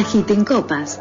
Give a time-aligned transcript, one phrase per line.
[0.00, 0.98] Agiten Copas.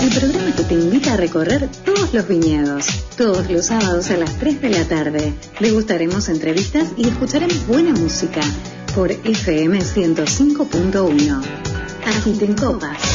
[0.00, 2.86] El programa que te invita a recorrer todos los viñedos.
[3.18, 5.34] Todos los sábados a las 3 de la tarde.
[5.60, 8.40] Degustaremos entrevistas y escucharemos buena música
[8.94, 11.42] por FM 105.1.
[12.06, 13.11] Agiten Copas.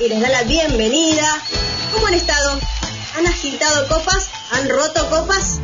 [0.00, 1.26] Y les da la bienvenida.
[1.92, 2.58] ¿Cómo han estado?
[3.16, 4.28] ¿Han agitado copas?
[4.52, 5.58] ¿Han roto copas?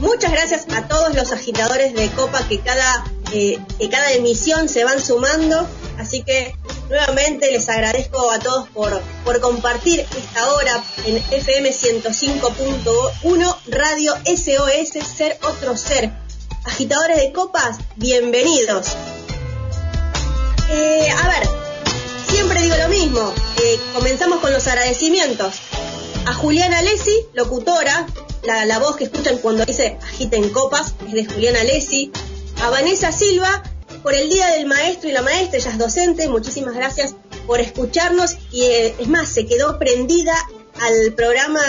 [0.00, 4.84] Muchas gracias a todos los agitadores de copa que cada, eh, que cada emisión se
[4.84, 5.66] van sumando.
[5.98, 6.54] Así que
[6.88, 15.04] nuevamente les agradezco a todos por, por compartir esta hora en FM 105.1 Radio SOS
[15.04, 16.12] Ser Otro Ser.
[16.64, 18.86] Agitadores de copas, bienvenidos.
[20.70, 21.48] Eh, a ver,
[22.28, 23.47] siempre digo lo mismo.
[23.68, 25.56] Eh, comenzamos con los agradecimientos.
[26.24, 28.06] A Juliana Lesi, locutora,
[28.42, 32.10] la, voz que escuchan cuando dice agiten copas es de Juliana Lesi.
[32.62, 33.62] A Vanessa Silva,
[34.02, 37.14] por el Día del Maestro y la Maestra, ella es docente, muchísimas gracias
[37.46, 40.34] por escucharnos y eh, es más, se quedó prendida
[40.80, 41.60] al programa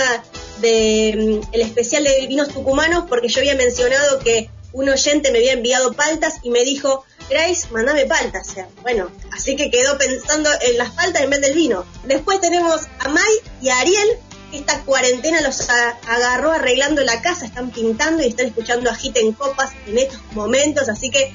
[0.62, 5.52] de mm, especial de vinos tucumanos porque yo había mencionado que un oyente me había
[5.52, 8.50] enviado paltas y me dijo, Grace, mandame paltas.
[8.50, 11.86] O sea, bueno, así que quedó pensando en las paltas en vez del vino.
[12.06, 14.10] Después tenemos a Mai y a Ariel.
[14.52, 20.00] Esta cuarentena los agarró arreglando la casa, están pintando y están escuchando agiten copas en
[20.00, 21.32] estos momentos, así que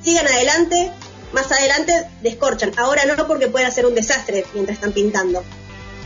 [0.00, 0.92] sigan adelante,
[1.32, 2.72] más adelante descorchan.
[2.76, 5.42] Ahora no porque pueden hacer un desastre mientras están pintando.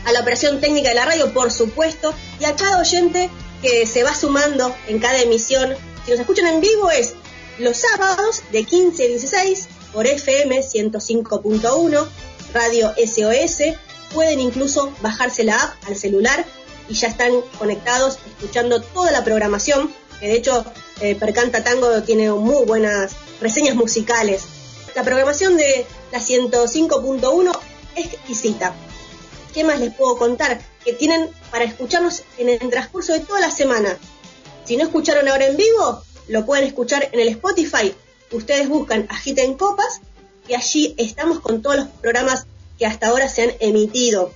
[0.05, 3.29] A la operación técnica de la radio, por supuesto, y a cada oyente
[3.61, 5.75] que se va sumando en cada emisión.
[6.05, 7.13] Si nos escuchan en vivo es
[7.59, 12.07] los sábados de 15 a 16 por FM 105.1,
[12.53, 13.75] Radio SOS.
[14.13, 16.45] Pueden incluso bajarse la app al celular
[16.87, 19.93] y ya están conectados escuchando toda la programación.
[20.19, 20.65] Que de hecho,
[21.01, 24.43] eh, Percanta Tango tiene muy buenas reseñas musicales.
[24.95, 27.59] La programación de la 105.1
[27.95, 28.73] es exquisita.
[29.53, 30.59] ¿Qué más les puedo contar?
[30.83, 33.97] Que tienen para escucharnos en el transcurso de toda la semana.
[34.65, 37.93] Si no escucharon ahora en vivo, lo pueden escuchar en el Spotify.
[38.31, 40.01] Ustedes buscan Agiten Copas
[40.47, 42.45] y allí estamos con todos los programas
[42.77, 44.31] que hasta ahora se han emitido.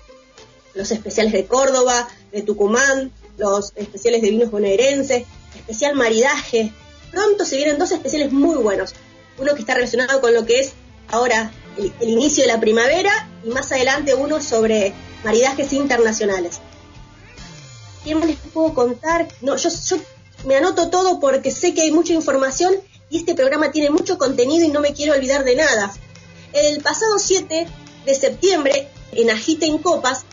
[0.74, 5.26] Los especiales de Córdoba, de Tucumán, los especiales de vinos bonaerenses,
[5.56, 6.72] especial maridaje.
[7.12, 8.94] Pronto se vienen dos especiales muy buenos.
[9.38, 10.74] Uno que está relacionado con lo que es
[11.10, 13.12] ahora el, inicio de la primavera
[13.44, 14.94] y más adelante uno sobre
[15.24, 16.60] maridajes internacionales.
[18.04, 19.28] ¿Qué más les puedo contar?
[19.42, 19.70] No, yo
[20.46, 22.76] me anoto todo porque sé que hay mucha información
[23.10, 25.94] y este programa tiene mucho contenido y no me quiero olvidar de nada.
[26.54, 27.68] El pasado 7
[28.06, 30.24] de septiembre, en Agiten Copas,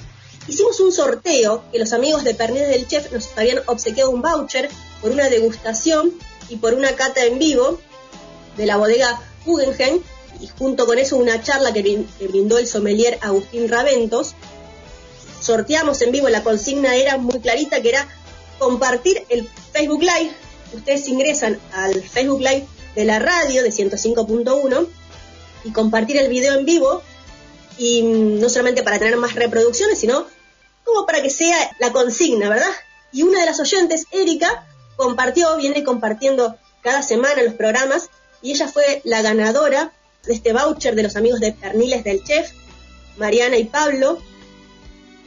[0.46, 4.70] hicimos un sorteo que los amigos de Pernil del Chef nos habían obsequiado un voucher
[5.02, 6.12] por una degustación
[6.48, 7.80] y por una cata en vivo
[8.56, 10.00] de la bodega Guggenheim
[10.40, 14.34] y junto con eso una charla que brindó el sommelier Agustín Raventos.
[15.40, 18.08] Sorteamos en vivo, la consigna era muy clarita que era
[18.58, 20.32] compartir el Facebook Live.
[20.72, 24.88] Ustedes ingresan al Facebook Live de la radio de 105.1
[25.64, 27.02] y compartir el video en vivo
[27.76, 30.26] y mm, no solamente para tener más reproducciones, sino
[30.84, 32.70] como para que sea la consigna, ¿verdad?
[33.12, 34.66] Y una de las oyentes, Erika,
[34.96, 38.10] compartió, viene compartiendo cada semana los programas
[38.42, 39.92] y ella fue la ganadora
[40.24, 42.50] de este voucher de los amigos de Perniles del Chef,
[43.16, 44.18] Mariana y Pablo.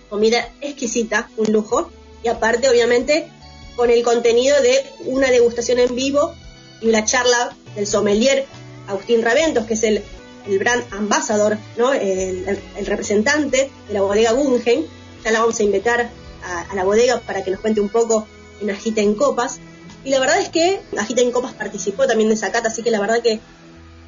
[0.09, 1.89] Comida exquisita, un lujo.
[2.23, 3.27] Y aparte, obviamente,
[3.75, 6.33] con el contenido de una degustación en vivo
[6.81, 8.45] y una charla del sommelier
[8.87, 10.03] Agustín Raventos, que es el,
[10.47, 11.93] el brand ambassador, ¿no?
[11.93, 14.85] el, el- representante de la bodega Guggenheim.
[15.23, 16.09] Ya la vamos a invitar
[16.43, 18.27] a, a la bodega para que nos cuente un poco
[18.61, 19.59] en Agita en Copas.
[20.03, 22.89] Y la verdad es que Agita en Copas participó también de esa cata, así que
[22.91, 23.39] la verdad que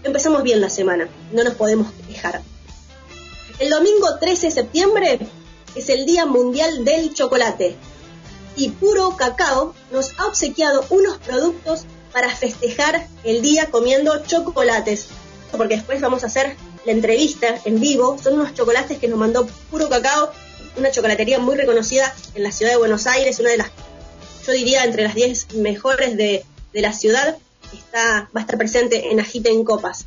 [0.03, 2.42] empezamos bien la semana, no nos podemos quejar.
[3.59, 5.19] El domingo 13 de septiembre
[5.75, 7.75] es el Día Mundial del Chocolate
[8.55, 15.07] y Puro Cacao nos ha obsequiado unos productos para festejar el día comiendo chocolates.
[15.51, 16.55] Porque después vamos a hacer
[16.85, 18.17] la entrevista en vivo.
[18.21, 20.31] Son unos chocolates que nos mandó Puro Cacao,
[20.77, 23.71] una chocolatería muy reconocida en la ciudad de Buenos Aires, una de las,
[24.45, 27.38] yo diría, entre las 10 mejores de, de la ciudad.
[27.73, 30.06] Está, va a estar presente en Agita en Copas.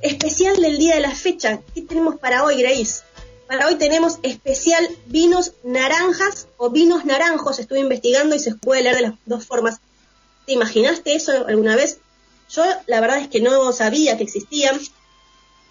[0.00, 1.60] Especial del día de la fecha.
[1.74, 3.02] ¿Qué tenemos para hoy, Grace?
[3.48, 7.58] Para hoy tenemos especial vinos naranjas o vinos naranjos.
[7.58, 9.80] Estuve investigando y se puede leer de las dos formas.
[10.44, 11.96] ¿Te imaginaste eso alguna vez?
[12.50, 14.78] Yo la verdad es que no sabía que existían.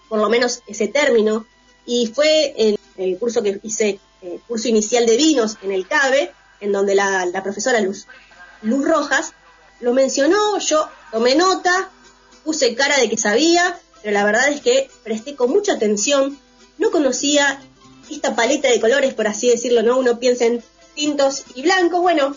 [0.08, 1.46] por lo menos ese término,
[1.86, 5.86] y fue en el curso que hice, el eh, curso inicial de vinos en el
[5.86, 8.06] CABE, en donde la, la profesora Luz,
[8.62, 9.34] Luz Rojas
[9.80, 11.90] lo mencionó, yo tomé nota,
[12.42, 16.38] puse cara de que sabía, pero la verdad es que presté con mucha atención,
[16.78, 17.60] no conocía
[18.10, 19.98] esta paleta de colores, por así decirlo, ¿no?
[19.98, 20.62] Uno piensa en
[20.94, 22.34] tintos y blancos, bueno,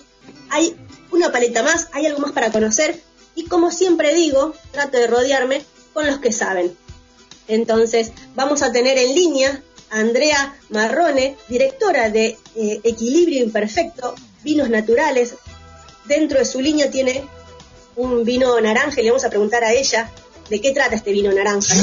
[0.50, 0.76] hay
[1.12, 3.02] una paleta más, hay algo más para conocer,
[3.36, 6.76] y como siempre digo, trato de rodearme con los que saben.
[7.48, 14.70] Entonces, vamos a tener en línea a Andrea Marrone, directora de eh, Equilibrio Imperfecto, Vinos
[14.70, 15.36] Naturales.
[16.06, 17.26] Dentro de su línea tiene
[17.96, 20.10] un vino naranja y le vamos a preguntar a ella
[20.50, 21.76] de qué trata este vino naranja.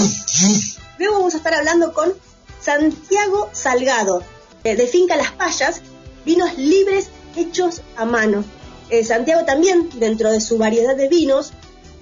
[0.98, 2.14] Luego vamos a estar hablando con
[2.60, 4.22] Santiago Salgado,
[4.64, 5.82] eh, de Finca Las Payas,
[6.24, 8.44] vinos libres hechos a mano.
[8.90, 11.52] Eh, Santiago también, dentro de su variedad de vinos,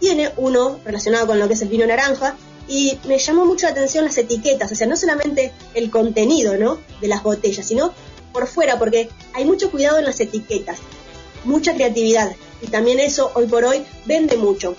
[0.01, 2.37] tiene uno relacionado con lo que es el vino naranja
[2.69, 6.79] y me llamó mucho la atención las etiquetas, o sea, no solamente el contenido, ¿no?
[7.01, 7.93] De las botellas, sino
[8.33, 10.79] por fuera, porque hay mucho cuidado en las etiquetas,
[11.45, 14.75] mucha creatividad y también eso hoy por hoy vende mucho.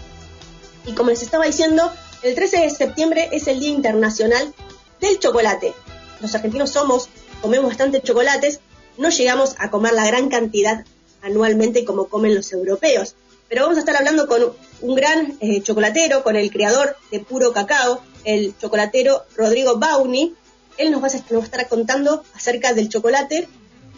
[0.85, 1.91] Y como les estaba diciendo,
[2.23, 4.53] el 13 de septiembre es el Día Internacional
[4.99, 5.73] del Chocolate.
[6.19, 7.09] Los argentinos somos,
[7.41, 8.59] comemos bastante chocolates,
[8.97, 10.85] no llegamos a comer la gran cantidad
[11.21, 13.15] anualmente como comen los europeos.
[13.49, 17.53] Pero vamos a estar hablando con un gran eh, chocolatero, con el creador de puro
[17.53, 20.35] cacao, el chocolatero Rodrigo Bauni.
[20.77, 23.47] Él nos va, a, a estar contando acerca del chocolate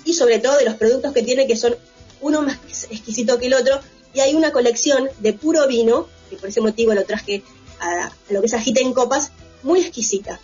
[0.06, 1.76] y sobre todo de los productos que tiene, que son
[2.22, 2.58] uno más
[2.90, 3.80] exquisito que el otro.
[4.14, 7.44] Y hay una colección de puro vino, que por ese motivo lo traje
[7.80, 9.32] a, lo que es agita en copas,
[9.64, 10.40] muy exquisita.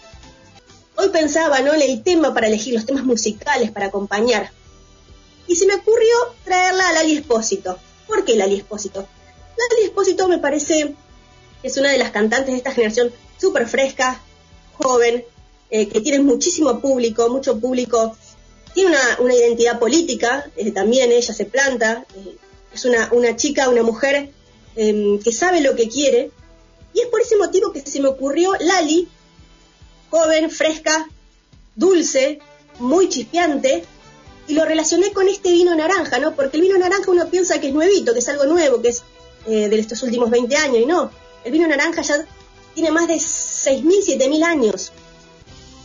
[0.97, 1.73] Hoy pensaba, ¿no?
[1.73, 4.51] El tema para elegir los temas musicales para acompañar
[5.47, 6.13] y se me ocurrió
[6.43, 7.77] traerla a Lali Espósito.
[8.07, 8.99] ¿Por qué Lali Espósito?
[8.99, 10.95] Lali Espósito me parece
[11.61, 14.21] que es una de las cantantes de esta generación súper fresca,
[14.73, 15.23] joven,
[15.69, 18.15] eh, que tiene muchísimo público, mucho público.
[18.73, 22.05] Tiene una, identidad política, eh, también ella se planta.
[22.15, 22.35] Eh,
[22.73, 24.31] es una, una, chica, una mujer
[24.75, 26.31] em, que sabe lo que quiere.
[26.93, 29.07] Y es por ese motivo que se me ocurrió Lali,
[30.09, 31.07] joven, fresca,
[31.75, 32.39] dulce,
[32.79, 33.85] muy chispeante,
[34.47, 36.35] y lo relacioné con este vino naranja, ¿no?
[36.35, 39.03] Porque el vino naranja uno piensa que es nuevito, que es algo nuevo, que es
[39.47, 41.11] eh, de estos últimos 20 años, y no.
[41.43, 42.25] El vino naranja ya
[42.73, 44.91] tiene más de 6.000, 7.000 años.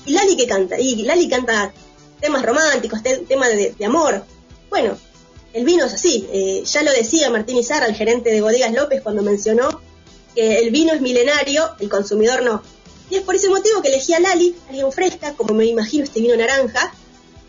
[0.07, 0.79] ¿Y Lali qué canta?
[0.79, 1.73] Y Lali canta
[2.21, 4.25] temas románticos, temas de, amor.
[4.69, 4.99] Bueno,
[5.53, 6.29] el vino es así.
[6.33, 9.81] Eh, ya lo decía Martín Izarra, el gerente de Bodegas López, cuando mencionó
[10.35, 12.63] que el vino es milenario, el consumidor no.
[13.11, 16.21] Y es por ese motivo que elegí a Lali, alguien fresca, como me imagino este
[16.21, 16.95] vino naranja,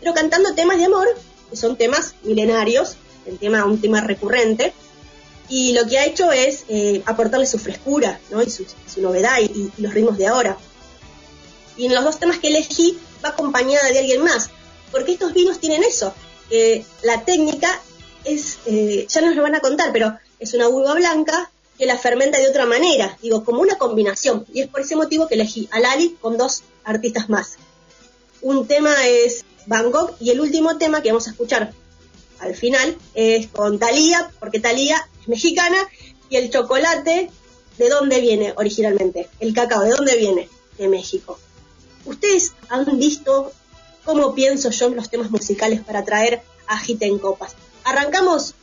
[0.00, 1.06] pero cantando temas de amor,
[1.48, 4.72] que son temas milenarios, el tema, un tema recurrente,
[5.48, 8.42] y lo que ha hecho es eh, aportarle su frescura ¿no?
[8.42, 8.64] y su,
[9.00, 10.56] novedad y, los ritmos de ahora.
[11.76, 14.50] Y en los dos temas que elegí va acompañada de alguien más,
[14.90, 16.12] porque estos vinos tienen eso,
[17.02, 17.80] la técnica
[18.24, 21.50] es, eh, ya nos lo van a contar, pero es una uva blanca
[21.82, 25.26] que la fermenta de otra manera, digo, como una combinación, y es por ese motivo
[25.26, 27.56] que elegí a Lali con dos artistas más.
[28.40, 31.72] Un tema es Gogh y el último tema que vamos a escuchar
[32.38, 35.76] al final es con Thalía, porque Thalía es mexicana
[36.30, 37.32] y el chocolate,
[37.78, 39.28] ¿de dónde viene originalmente?
[39.40, 40.48] El cacao, ¿de dónde viene?
[40.78, 41.40] De México.
[42.04, 43.50] ¿Ustedes han visto
[44.04, 47.56] cómo pienso yo en los temas musicales para traer agita en copas?
[47.82, 48.54] Arrancamos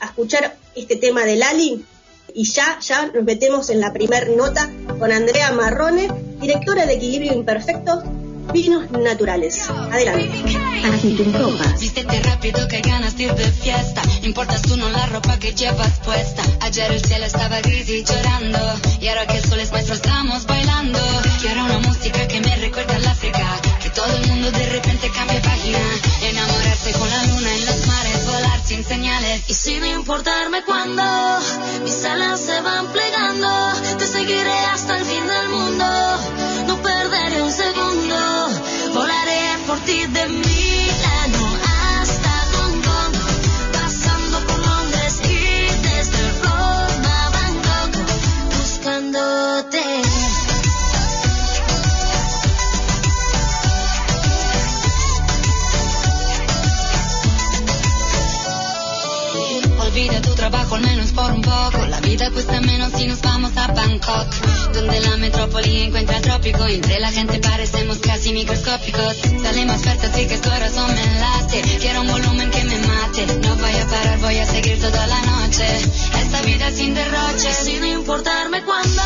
[0.00, 1.84] a escuchar este tema de Lali
[2.34, 6.08] y ya, ya nos metemos en la primer nota con Andrea Marrone,
[6.40, 8.02] directora de Equilibrio Imperfecto
[8.52, 9.68] vinos naturales.
[9.70, 10.30] Adelante.
[10.92, 11.80] Agiten copas.
[11.80, 14.02] Vístete rápido que ganas de ir de fiesta.
[14.22, 16.42] Importas tú no la ropa que llevas puesta.
[16.60, 18.58] Ayer el cielo estaba gris y llorando.
[19.00, 20.98] Y ahora que el sol es nuestro estamos bailando.
[21.40, 23.60] Quiero una música que me recuerda al África.
[23.82, 25.78] Que todo el mundo de repente cambie página.
[26.22, 27.62] Enamorarse con la luna en.
[27.62, 27.71] Volar
[28.72, 29.42] sin señales.
[29.48, 31.02] Y sin importarme cuándo.
[31.82, 33.48] Mis alas se van plegando.
[33.98, 35.84] Te seguiré hasta el fin del mundo.
[36.68, 38.16] No perderé un segundo.
[38.94, 40.51] Volaré por ti de Milano
[61.14, 61.86] por un poco.
[61.88, 66.68] La vida cuesta menos si nos vamos a Bangkok, donde la metrópoli encuentra trópico.
[66.68, 69.16] Y entre la gente parecemos casi microscópicos.
[69.42, 71.62] Salimos fuertes así que el corazón me late.
[71.80, 73.26] Quiero un volumen que me mate.
[73.42, 75.66] No voy a parar, voy a seguir toda la noche.
[76.20, 79.02] Esta vida sin derroche, sin importarme cuándo.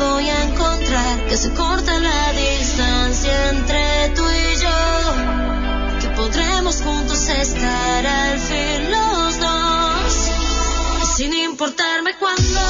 [0.00, 7.28] voy a encontrar que se corta la distancia entre tú y yo, que podremos juntos
[7.28, 10.30] estar al fin los dos,
[11.16, 12.60] sin importarme cuándo.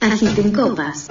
[0.00, 1.08] Agiten copas.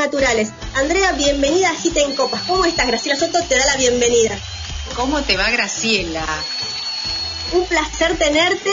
[0.00, 0.48] Naturales.
[0.76, 2.44] Andrea, bienvenida a Agiten Copas.
[2.44, 2.86] ¿Cómo estás?
[2.86, 4.38] Graciela Soto te da la bienvenida.
[4.96, 6.24] ¿Cómo te va, Graciela?
[7.52, 8.70] Un placer tenerte.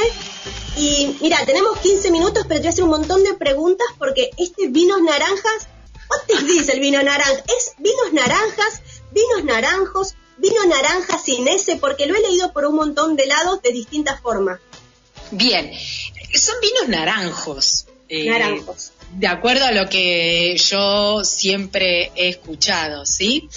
[0.78, 4.30] Y mira, tenemos 15 minutos, pero te voy a hacer un montón de preguntas porque
[4.38, 5.68] este vinos naranjas,
[6.28, 7.44] ¿qué te dice el vino naranja?
[7.58, 8.82] ¿Es vinos naranjas,
[9.12, 11.76] vinos naranjos, vino naranja sin ese?
[11.76, 14.62] Porque lo he leído por un montón de lados de distintas formas.
[15.32, 15.74] Bien,
[16.34, 17.86] son vinos naranjos.
[18.08, 18.94] eh, naranjos.
[19.14, 23.50] De acuerdo a lo que yo siempre he escuchado, ¿sí?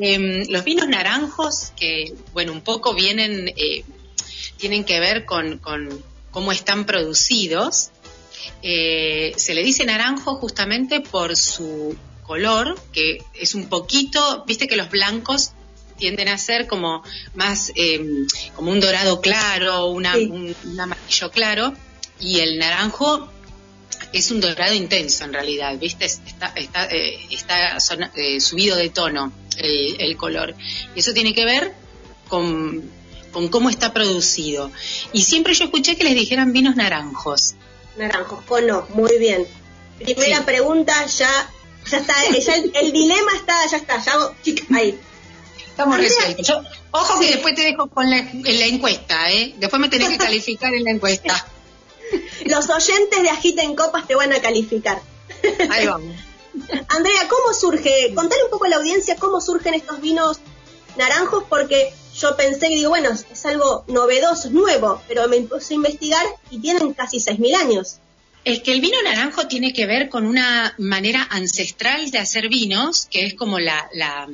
[0.00, 3.84] Em, los vinos naranjos, que, bueno, un poco vienen, eh,
[4.56, 7.90] tienen que ver con, con cómo están producidos.
[8.62, 14.76] Eh, se le dice naranjo justamente por su color, que es un poquito, viste que
[14.76, 15.52] los blancos
[15.98, 17.02] tienden a ser como
[17.34, 18.00] más, eh,
[18.56, 20.28] como un dorado claro, una, Sí.
[20.30, 21.72] un, un amarillo claro,
[22.18, 23.30] y el naranjo
[24.12, 28.76] es un dorado intenso en realidad, viste, Es- está, está, eh, está sona- eh, subido
[28.76, 30.54] de tono el, el color.
[30.94, 31.72] Y eso tiene que ver
[32.28, 32.82] con,
[33.32, 34.70] con cómo está producido.
[35.12, 37.54] Y siempre yo escuché que les dijeran vinos naranjos.
[37.96, 39.46] Naranjos, con no, muy bien.
[39.98, 40.42] Primera Sí.
[40.44, 41.50] pregunta, ya,
[41.90, 44.98] ya está, ya el, el dilema está, ya está, ya, chic, ahí.
[45.68, 46.46] Estamos resueltos.
[46.46, 49.54] Yo- ojo que después te dejo con la, en la encuesta, ¿eh?
[49.58, 51.46] Después me tenés que calificar en la encuesta.
[52.46, 55.00] Los oyentes de Agita en Copas te van a calificar.
[55.70, 56.14] Ahí vamos.
[56.88, 58.12] Andrea, ¿cómo surge?
[58.14, 60.38] Contale un poco a la audiencia cómo surgen estos vinos
[60.96, 65.74] naranjos, porque yo pensé que digo, bueno, es algo novedoso, es nuevo, pero me puse
[65.74, 67.98] a investigar y tienen casi 6.000 años.
[68.44, 73.06] Es que el vino naranjo tiene que ver con una manera ancestral de hacer vinos,
[73.10, 73.88] que es como la...
[73.94, 74.28] la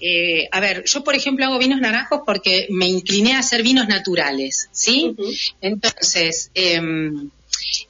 [0.00, 3.88] eh, a ver, yo por ejemplo hago vinos naranjos porque me incliné a hacer vinos
[3.88, 5.14] naturales, ¿sí?
[5.60, 6.80] Entonces, eh,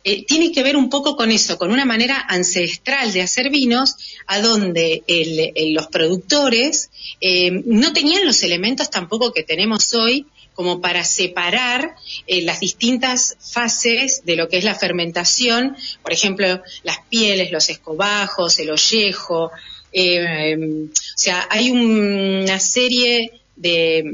[0.05, 3.95] eh, tiene que ver un poco con eso, con una manera ancestral de hacer vinos,
[4.27, 10.27] a donde el- el- los productores eh, no tenían los elementos tampoco que tenemos hoy
[10.55, 11.95] como para separar
[12.27, 17.69] eh, las distintas fases de lo que es la fermentación, por ejemplo, las pieles, los
[17.71, 19.51] escobajos, el ollejo,
[19.93, 24.05] eh, o sea, hay un- una serie de,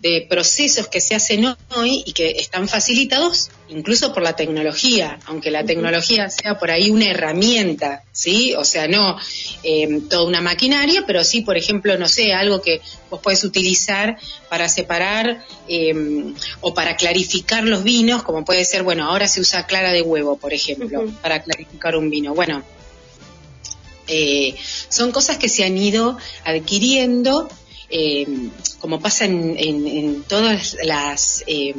[0.00, 5.50] de procesos que se hacen hoy y que están facilitados incluso por la tecnología, aunque
[5.50, 8.54] la tecnología sea por ahí una herramienta, ¿sí?
[8.56, 9.18] O sea, no
[9.62, 14.16] eh, toda una maquinaria, pero sí, por ejemplo, no sé, algo que vos podés utilizar
[14.48, 19.66] para separar eh, o para clarificar los vinos, como puede ser, bueno, ahora se usa
[19.66, 22.34] clara de huevo, por ejemplo, para clarificar un vino.
[22.34, 22.62] Bueno,
[24.08, 24.54] eh,
[24.88, 27.48] son cosas que se han ido adquiriendo,
[27.90, 28.26] eh,
[28.80, 31.74] como pasa en, en- todas las eh,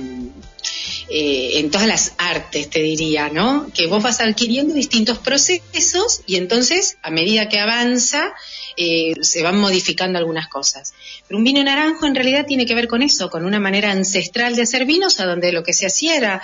[1.09, 3.69] eh, en todas las artes, te diría, ¿no?
[3.74, 8.31] Que vos vas adquiriendo distintos procesos y entonces, a medida que avanza,
[8.77, 10.93] eh, se van modificando algunas cosas.
[11.27, 14.55] Pero un vino naranjo en realidad tiene que ver con eso, con una manera ancestral
[14.55, 16.41] de hacer vinos, a donde lo que se hacía era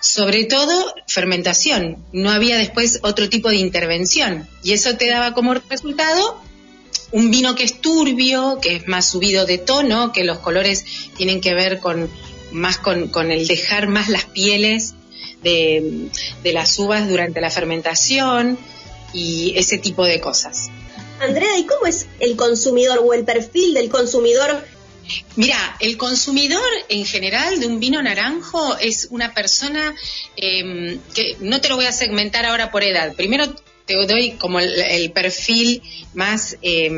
[0.00, 5.54] sobre todo fermentación, no había después otro tipo de intervención y eso te daba como
[5.54, 6.40] resultado
[7.12, 10.84] un vino que es turbio, que es más subido de tono, que los colores
[11.16, 12.10] tienen que ver con
[12.52, 14.94] más con, con el dejar más las pieles
[15.42, 16.08] de,
[16.42, 18.58] de las uvas durante la fermentación
[19.12, 20.70] y ese tipo de cosas.
[21.20, 24.64] Andrea, ¿y cómo es el consumidor o el perfil del consumidor?
[25.36, 29.94] Mira, el consumidor en general de un vino naranjo es una persona
[30.36, 33.14] eh, que no te lo voy a segmentar ahora por edad.
[33.14, 35.82] Primero te doy como el, perfil
[36.14, 36.90] más eh,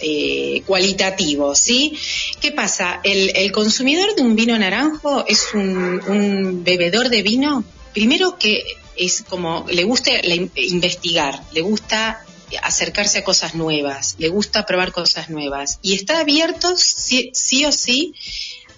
[0.00, 1.96] eh, cualitativo, ¿sí?
[2.40, 3.00] ¿Qué pasa?
[3.04, 8.64] El, consumidor de un vino naranjo es un, un bebedor de vino, primero que
[8.96, 10.10] es como, le gusta
[10.54, 12.24] investigar, le gusta
[12.62, 17.72] acercarse a cosas nuevas, le gusta probar cosas nuevas y está abierto sí, sí o
[17.72, 18.14] sí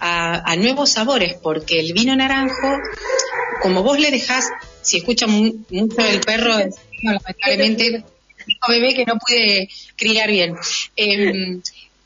[0.01, 2.79] a, a nuevos sabores porque el vino naranjo,
[3.63, 4.49] como vos le dejás,
[4.83, 6.59] si escuchan mu- mucho el perro,
[7.03, 8.05] no, lamentablemente
[8.47, 10.55] dijo bebé que no pude criar bien.
[10.97, 11.63] Em,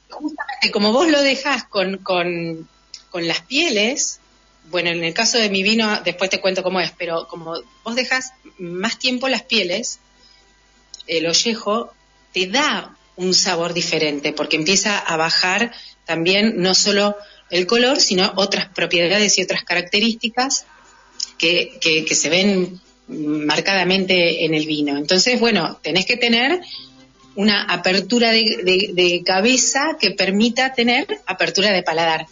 [0.09, 2.69] justamente como vos lo dejás con, con,
[3.11, 4.21] con las pieles
[4.71, 7.95] bueno, en el caso de mi vino, después te cuento cómo es, pero como vos
[7.97, 9.99] dejas más tiempo las pieles,
[11.09, 11.93] el ollejo
[12.33, 15.73] te da un sabor diferente, porque empieza a bajar
[16.05, 17.17] también no solo
[17.51, 20.67] el color, sino otras propiedades y otras características
[21.37, 24.97] que, que, se ven marcadamente en el vino.
[24.97, 26.61] Entonces, bueno, tenés que tener
[27.35, 32.27] una apertura de, de cabeza que permita tener apertura de paladar.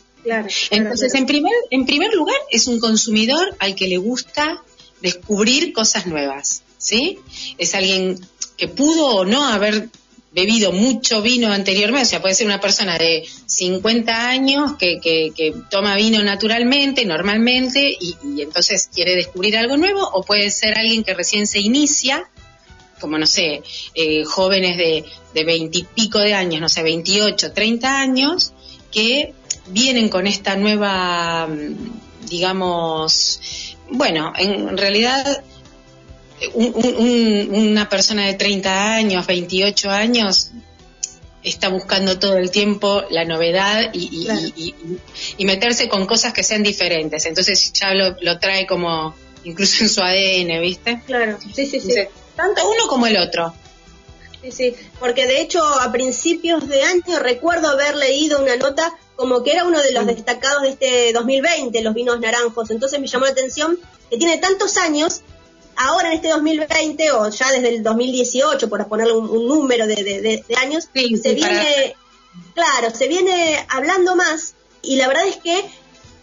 [0.70, 4.62] Entonces, En, primer, en primer lugar, es un consumidor al que le gusta
[5.00, 7.18] descubrir cosas nuevas, ¿sí?
[7.58, 8.18] Es alguien
[8.56, 9.88] que pudo o no haber
[10.32, 15.54] bebido mucho vino anteriormente, o sea, puede ser una persona de 50 años que, que,
[15.70, 21.14] toma vino naturalmente, normalmente, y, entonces quiere descubrir algo nuevo, o puede ser alguien que
[21.14, 22.28] recién se inicia,
[23.00, 23.62] como no sé,
[23.94, 28.52] eh, jóvenes de, de 20 y pico de años, no sé, 28, 30 años,
[28.92, 29.32] que
[29.68, 33.40] vienen con esta nueva, mm, digamos,
[33.90, 35.42] bueno, en realidad
[36.54, 40.50] una persona de 30 años, 28 años,
[41.42, 44.74] está buscando todo el tiempo la novedad y,
[45.38, 47.24] meterse con cosas que sean diferentes.
[47.26, 49.14] Entonces ya lo, trae como
[49.44, 51.02] incluso en su ADN, ¿viste?
[51.06, 51.94] Claro, sí, sí, sí.
[52.34, 53.54] Tanto uno como el otro.
[54.42, 59.42] Sí, sí, porque de hecho a principios de año recuerdo haber leído una nota como
[59.42, 62.70] que era uno de los destacados de este 2020, los vinos naranjos.
[62.70, 63.78] Entonces me llamó la atención
[64.10, 65.22] que tiene tantos años,
[65.76, 70.88] ahora en este 2020 o ya desde el 2018, por ponerle un, número de, años,
[70.92, 71.96] se viene,
[72.54, 75.64] claro, se viene hablando más y la verdad es que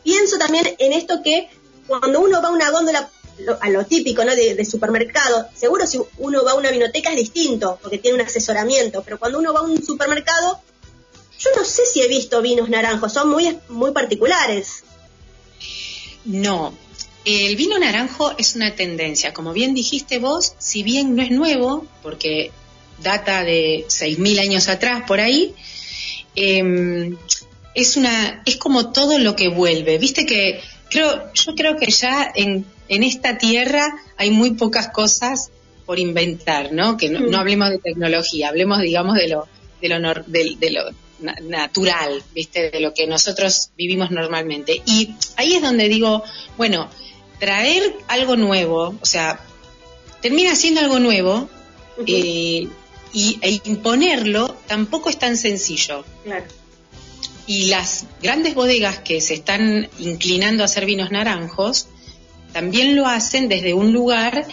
[0.03, 1.49] pienso también en esto que
[1.87, 3.09] cuando uno va a una góndola
[3.61, 4.35] a lo típico ¿no?
[4.35, 8.27] de, de, supermercado, seguro si uno va a una vinoteca es distinto, porque tiene un
[8.27, 10.61] asesoramiento, pero cuando uno va a un supermercado
[11.43, 14.83] yo no sé si he visto vinos naranjos, son muy, muy particulares.
[16.25, 16.73] No,
[17.25, 19.33] el vino naranjo es una tendencia.
[19.33, 22.51] Como bien dijiste vos, si bien no es nuevo, porque
[23.01, 25.53] data de 6.000 años atrás por ahí,
[26.36, 27.17] em,
[27.75, 29.97] es, una, es como todo lo que vuelve.
[29.97, 35.51] Viste que creo, yo creo que ya en, en esta tierra hay muy pocas cosas
[35.86, 36.97] por inventar, ¿no?
[36.97, 37.41] Que no, no mm.
[37.41, 39.47] hablemos de tecnología, hablemos, digamos, de lo,
[39.81, 40.83] de lo, de, de lo
[41.41, 42.69] natural, ¿viste?
[42.69, 44.81] De lo que nosotros vivimos normalmente.
[44.86, 46.23] Y ahí es donde digo,
[46.57, 46.89] bueno,
[47.39, 49.39] traer algo nuevo, o sea,
[50.22, 51.50] termina siendo algo nuevo
[52.08, 52.67] eh,
[53.13, 56.06] y, e imponerlo tampoco es tan sencillo.
[57.46, 61.88] Y las grandes bodegas que se están inclinando a hacer vinos naranjos,
[62.54, 64.48] también lo hacen desde un lugar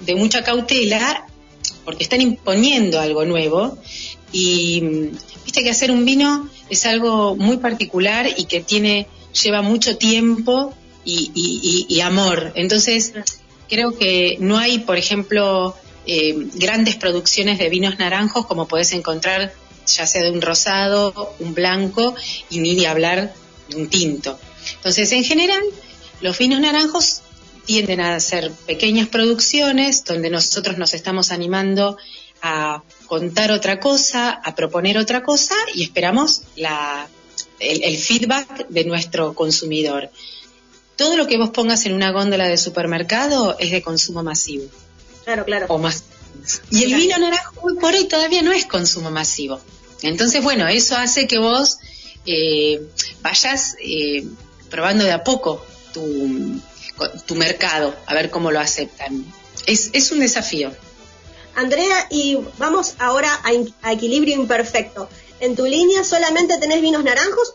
[0.00, 1.26] de mucha cautela,
[1.84, 3.78] porque están imponiendo algo nuevo.
[4.32, 4.82] Y
[5.44, 10.74] viste que hacer un vino es algo muy particular y que tiene, lleva mucho tiempo
[11.06, 12.52] y, amor.
[12.56, 13.12] Entonces,
[13.68, 19.52] creo que no hay, por ejemplo, eh, grandes producciones de vinos naranjos como puedes encontrar
[19.86, 22.14] ya sea de un rosado, un blanco
[22.50, 23.32] y ni de hablar
[23.68, 24.38] de un tinto.
[24.74, 25.62] Entonces, en general,
[26.20, 27.22] los vinos naranjos
[27.64, 31.98] tienden a ser pequeñas producciones donde nosotros nos estamos animando
[32.42, 37.08] a contar otra cosa, a proponer otra cosa y esperamos la,
[37.58, 40.10] el, feedback de nuestro consumidor.
[40.96, 44.64] Todo lo que vos pongas en una góndola de supermercado es de consumo masivo.
[45.24, 45.66] Claro, claro.
[45.68, 46.04] O más.
[46.70, 49.60] Y el vino naranjo hoy por hoy todavía no es consumo masivo.
[50.02, 51.78] Entonces, bueno, eso hace que vos
[52.26, 52.80] eh,
[53.22, 54.26] vayas eh,
[54.70, 56.60] probando de a poco tu,
[57.26, 59.24] tu mercado, a ver cómo lo aceptan.
[59.66, 60.72] Es, es un desafío.
[61.56, 63.40] Andrea, y vamos ahora
[63.82, 65.08] a, equilibrio imperfecto.
[65.40, 67.54] ¿En tu línea solamente tenés vinos naranjos?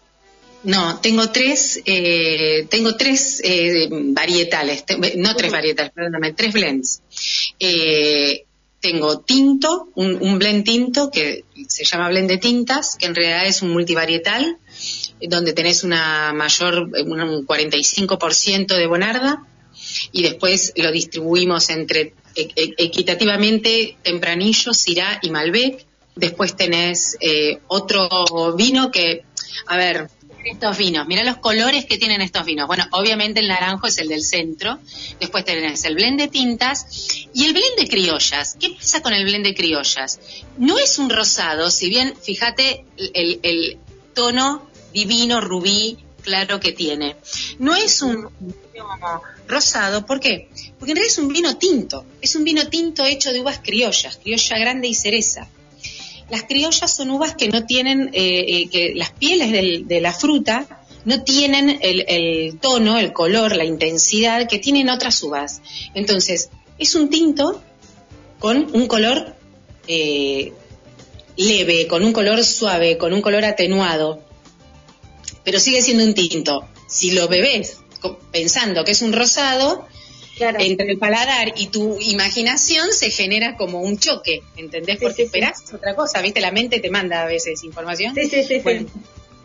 [0.63, 4.83] No, tengo tres, eh, tengo tres eh, varietales,
[5.17, 7.01] no tres varietales, perdóname, tres blends.
[7.59, 8.45] Eh,
[8.79, 13.61] tengo tinto, un, blend tinto que se llama blend de tintas, que en realidad es
[13.61, 14.57] un multivarietal,
[15.21, 19.45] donde tenés una mayor, un 45% de bonarda,
[20.11, 25.85] y después lo distribuimos entre e, e, equitativamente Tempranillo, Syrah y Malbec.
[26.15, 28.07] Después tenés eh, otro
[28.55, 29.23] vino que,
[29.67, 30.09] a ver,
[30.45, 32.67] estos vinos, mira los colores que tienen estos vinos.
[32.67, 34.79] Bueno, obviamente el naranjo es el del centro,
[35.19, 36.85] después tenés el blend de tintas
[37.33, 38.57] y el blend de criollas.
[38.59, 40.19] ¿Qué pasa con el blend de criollas?
[40.57, 43.77] No es un rosado, si bien, fíjate el, el
[44.13, 47.15] tono divino, rubí, claro que tiene.
[47.59, 48.29] No es un
[49.47, 50.49] rosado, ¿por qué?
[50.79, 54.17] Porque en realidad es un vino tinto, es un vino tinto hecho de uvas criollas,
[54.17, 55.47] criolla grande y cereza.
[56.31, 59.51] Las criollas son uvas que no tienen, eh, eh, que las pieles
[59.85, 60.65] de la fruta
[61.03, 65.61] no tienen el, tono, el color, la intensidad que tienen otras uvas.
[65.93, 67.61] Entonces, es un tinto
[68.39, 69.35] con un color
[69.87, 70.53] eh,
[71.35, 74.23] leve, con un color suave, con un color atenuado,
[75.43, 76.65] pero sigue siendo un tinto.
[76.87, 77.77] Si lo bebés
[78.31, 79.85] pensando que es un rosado,
[80.39, 84.97] entre el paladar y tu imaginación se genera como un choque, ¿entendés?
[84.99, 86.41] Porque esperás otra cosa, ¿viste?
[86.41, 88.15] La mente te manda a veces información.
[88.15, 88.61] Sí, sí, sí.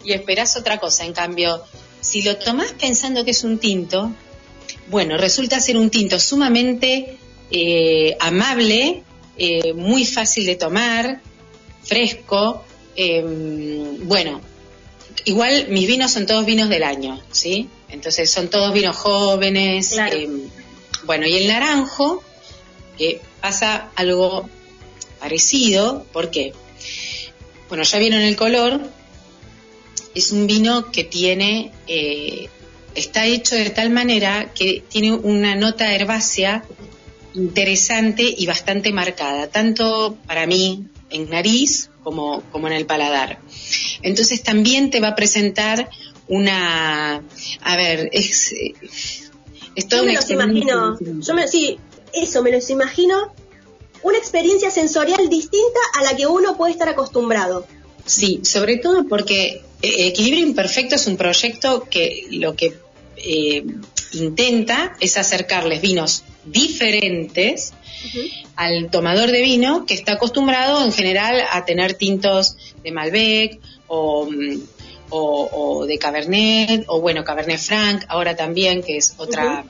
[0.04, 1.04] y esperás otra cosa.
[1.04, 1.62] En cambio,
[2.00, 4.12] si lo tomás pensando que es un tinto,
[4.88, 7.18] bueno, resulta ser un tinto sumamente
[7.50, 9.02] eh, amable,
[9.36, 11.20] eh, muy fácil de tomar,
[11.84, 12.64] fresco.
[12.94, 14.40] Em, bueno,
[15.24, 17.68] igual mis vinos son todos vinos del año, ¿sí?
[17.88, 19.96] Entonces son todos vinos jóvenes.
[19.98, 20.48] Em,
[21.06, 22.22] bueno, y el naranjo
[22.98, 24.48] eh, pasa algo
[25.20, 26.52] parecido, ¿por qué?
[27.68, 28.80] Bueno, ya vieron el color,
[30.14, 32.48] es un vino que tiene, eh,
[32.94, 36.64] está hecho de tal manera que tiene una nota herbácea
[37.34, 43.38] interesante y bastante marcada, tanto para mí en nariz como, como en el paladar.
[44.02, 45.90] Entonces también te va a presentar
[46.28, 47.22] una,
[47.60, 48.54] a ver, es,
[49.76, 51.78] yo me los imagino, yo me, sí,
[52.12, 53.32] eso, me los imagino
[54.02, 57.66] una experiencia sensorial distinta a la que uno puede estar acostumbrado.
[58.04, 62.74] Sí, sobre todo porque eh, Equilibrio Imperfecto es un proyecto que lo que
[63.16, 63.64] eh,
[64.12, 67.72] intenta es acercarles vinos diferentes
[68.54, 73.58] al tomador de vino que está acostumbrado en general a tener tintos de Malbec
[73.88, 74.28] o
[75.10, 79.64] o, de Cabernet, o bueno, Cabernet Franc, ahora también, que es otra,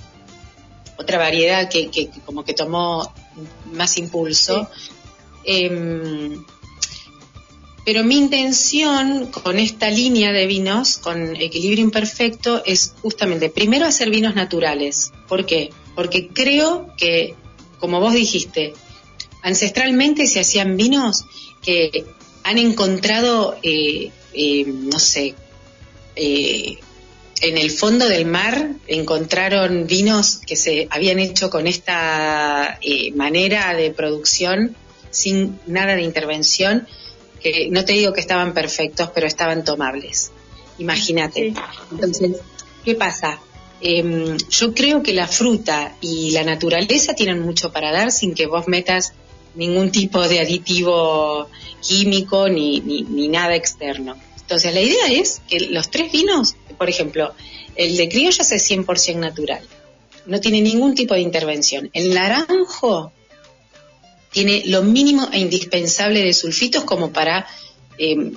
[0.97, 3.13] otra variedad que, que, como que tomó
[3.73, 4.69] más impulso.
[5.45, 6.45] Em,
[7.85, 14.11] pero mi intención con esta línea de vinos, con equilibrio imperfecto, es justamente primero hacer
[14.11, 15.13] vinos naturales.
[15.29, 15.71] ¿Por qué?
[15.95, 17.37] Porque creo que,
[17.79, 18.75] como vos dijiste,
[19.43, 21.27] ancestralmente se hacían vinos
[21.63, 22.05] que
[22.43, 25.35] han encontrado eh, eh, no sé,
[26.15, 26.79] eh,
[27.41, 33.75] en el fondo del mar encontraron vinos que se habían hecho con esta eh, manera
[33.75, 34.77] de producción,
[35.11, 36.87] sin nada de intervención,
[37.41, 40.31] que no te digo que estaban perfectos, pero estaban tomables.
[40.79, 41.55] Imagínate.
[41.91, 42.33] Entonces,
[42.85, 43.39] ¿qué pasa?
[43.81, 48.47] Em, yo creo que la fruta y la naturaleza tienen mucho para dar sin que
[48.47, 49.13] vos metas
[49.55, 51.49] ningún tipo de aditivo
[51.81, 54.17] químico ni, ni, nada externo.
[54.47, 57.35] Entonces la idea es que los tres vinos, por ejemplo,
[57.75, 59.61] el de criollas es 100% natural,
[60.27, 61.91] no tiene ningún tipo de intervención.
[61.93, 63.11] El naranjo
[64.31, 67.45] tiene lo mínimo e indispensable de sulfitos como para
[67.99, 68.37] em,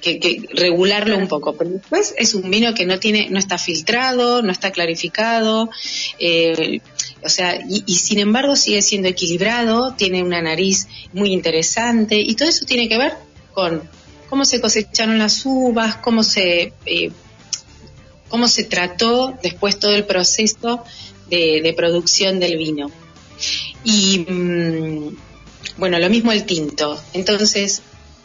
[0.00, 1.54] que, regularlo un poco.
[1.54, 5.68] Pero después es un vino que no tiene, no está filtrado, no está clarificado,
[6.18, 6.80] eh,
[7.22, 12.48] o sea, y, sin embargo sigue siendo equilibrado, tiene una nariz muy interesante y todo
[12.48, 13.12] eso tiene que ver
[13.52, 13.82] con
[14.34, 17.12] cómo se cosecharon las uvas, cómo se eh,
[18.28, 20.82] cómo se trató después todo el proceso
[21.30, 22.90] de, producción del vino.
[23.84, 25.16] Y mm,
[25.76, 27.00] bueno, lo mismo el tinto.
[27.12, 27.82] Entonces,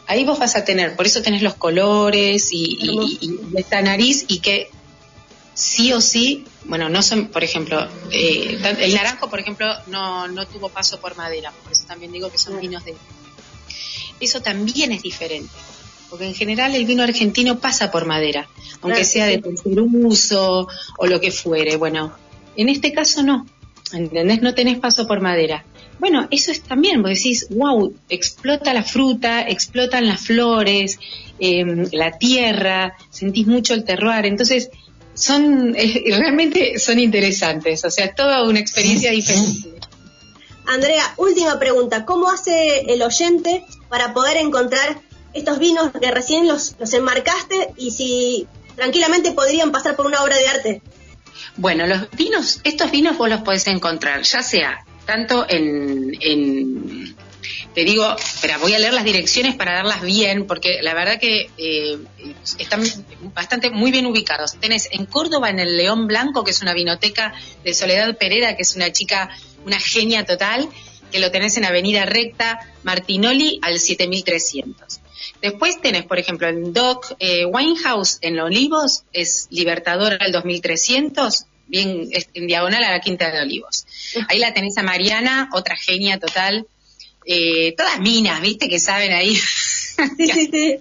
[0.08, 4.68] ahí vos vas a tener, por eso tenés los colores y, esta nariz y que
[5.54, 10.44] sí o sí, bueno, no son, por ejemplo, eh, el naranjo, por ejemplo, no, no
[10.48, 12.96] tuvo paso por madera, por eso también digo que son vinos de...
[14.18, 15.54] Eso también es diferente,
[16.10, 18.48] porque en general el vino argentino pasa por madera,
[18.82, 20.68] aunque sea de tercer uso
[20.98, 21.76] o lo que fuere.
[21.76, 22.12] Bueno,
[22.56, 23.46] en este caso no,
[23.92, 24.42] ¿entendés?
[24.42, 25.64] No tenés paso por madera.
[26.00, 30.98] Bueno, eso es también, vos decís, wow, explota la fruta, explotan las flores,
[31.38, 34.70] em, la tierra, sentís mucho el terroir, entonces
[35.14, 39.74] son, eh, realmente son interesantes, o sea, toda una experiencia diferente.
[40.66, 45.00] Andrea, última pregunta, ¿cómo hace el oyente para poder encontrar
[45.34, 50.36] estos vinos que recién los, los enmarcaste y si tranquilamente podrían pasar por una obra
[50.36, 50.82] de arte?
[51.56, 57.16] Bueno, los vinos, estos vinos vos los podés encontrar, ya sea tanto en,
[57.74, 61.50] te digo, espera, voy a leer las direcciones para darlas bien, porque la verdad que
[61.58, 61.98] eh,
[62.58, 62.84] están
[63.34, 64.54] bastante muy bien ubicados.
[64.60, 68.62] Tenés en Córdoba, en el León Blanco, que es una vinoteca de Soledad Pereda, que
[68.62, 69.30] es una chica,
[69.66, 70.68] una genia total,
[71.10, 74.99] que lo tenés en Avenida Recta, Martinoli, al 7300.
[75.40, 82.08] Después tenés, por ejemplo, en Doc eh, Winehouse, en Olivos, es Libertador al 2300, bien
[82.34, 83.86] en diagonal a la Quinta de Olivos.
[84.28, 86.66] Ahí la tenés a Mariana, otra genia total.
[87.26, 88.68] Eh, todas minas, ¿viste?
[88.68, 89.38] Que saben ahí.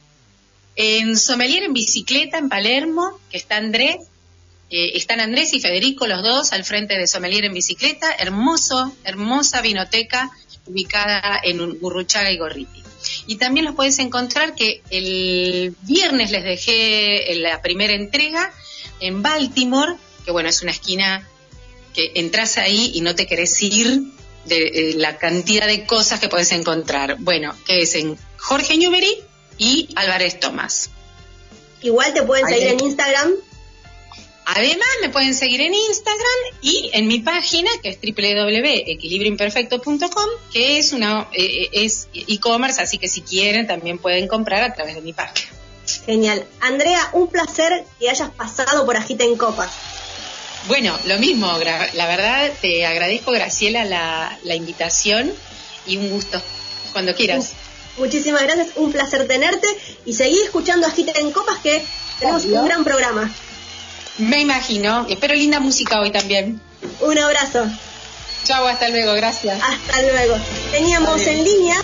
[0.82, 3.98] En Sommelier en Bicicleta, en Palermo, que está Andrés,
[4.70, 8.14] eh, están Andrés y Federico, los dos, al frente de Sommelier en Bicicleta.
[8.18, 10.32] Hermoso, hermosa vinoteca
[10.66, 12.84] ubicada en Gurruchaga y Gorriti.
[13.28, 18.54] Y también los puedes encontrar que el viernes les dejé la primera entrega
[19.00, 21.28] en Baltimore, que bueno, es una esquina
[21.94, 24.04] que entras ahí y no te querés ir
[24.46, 27.18] de, la cantidad de cosas que puedes encontrar.
[27.20, 29.18] Bueno, que es en Jorge Newbery
[29.58, 30.90] y Álvarez Tomás.
[31.82, 33.32] Igual te pueden seguir en Instagram.
[34.56, 40.92] Además, me pueden seguir en Instagram y en mi página, que es www.equilibrioimperfecto.com, que es
[40.92, 45.14] una eh, es e-commerce, así que si quieren también pueden comprar a través de mi
[45.14, 45.48] página.
[46.04, 46.48] Genial.
[46.62, 49.70] Andrea, un placer que hayas pasado por Agita en Copas.
[50.68, 51.48] Bueno, lo mismo,
[51.94, 55.32] la verdad te agradezco Graciela la, invitación
[55.86, 56.42] y un gusto,
[56.92, 57.52] cuando quieras.
[57.98, 59.68] Muchísimas gracias, un placer tenerte
[60.06, 61.86] y seguir escuchando Agita en Copas que
[62.20, 63.32] tenemos un gran programa.
[64.20, 66.62] Me imagino, espero linda música hoy también.
[67.02, 67.66] Un abrazo.
[68.44, 69.60] Chao, hasta luego, gracias.
[69.62, 70.38] Hasta luego.
[70.72, 71.76] Teníamos en línea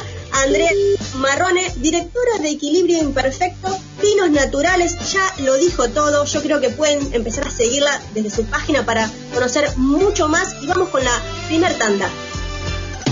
[0.44, 0.70] Andrea
[1.16, 7.14] Marrone, directora de Equilibrio Imperfecto, Vinos Naturales, ya lo dijo todo, yo creo que pueden
[7.14, 11.78] empezar a seguirla desde su página para conocer mucho más y vamos con la primer
[11.78, 12.10] tanda.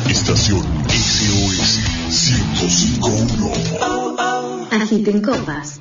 [0.10, 4.68] Estación SOS 1051.
[4.72, 5.80] Agiten copas.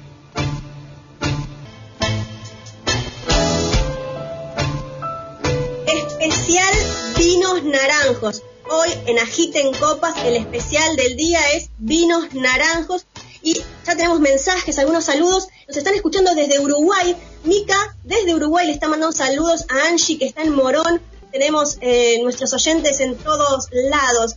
[6.53, 13.07] Especial Vinos Naranjos Hoy en Agiten Copas el especial del día es vinos naranjos
[13.41, 15.49] y ya tenemos mensajes, algunos saludos.
[15.67, 17.17] Nos están escuchando desde Uruguay.
[17.45, 21.01] Mica desde Uruguay le está mandando saludos a Angie que está en Morón.
[21.33, 24.37] Tenemos eh, nuestros oyentes en todos lados.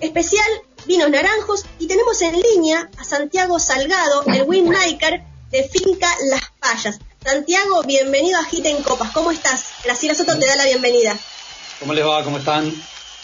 [0.00, 0.48] Especial
[0.86, 6.98] vinos naranjos y tenemos en línea a Santiago Salgado, el winmaker de Finca Las Payas.
[7.24, 9.12] Santiago, bienvenido a Agiten Copas.
[9.12, 9.66] ¿Cómo estás?
[9.84, 11.16] Graciela Soto te da la bienvenida.
[11.80, 12.24] ¿Cómo les va?
[12.24, 12.72] ¿Cómo están?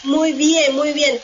[0.03, 1.19] Muy bien, muy bien.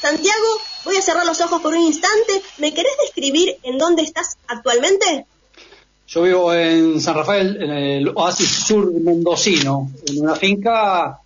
[0.00, 2.42] Santiago, voy a cerrar los ojos por un instante.
[2.58, 5.26] ¿Me querés describir en dónde estás actualmente?
[6.06, 11.18] Yo vivo en San Rafael, en el oasis sur mendocino, en una finca,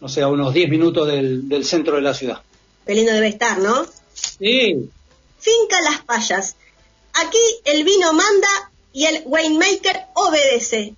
[0.00, 2.40] no sé, a unos 10 minutos del, centro de la ciudad.
[2.86, 3.86] Qué lindo debe estar, ¿no?
[4.14, 4.88] Sí.
[5.38, 6.56] Finca Las Payas.
[7.14, 10.94] Aquí el vino manda y el winemaker obedece.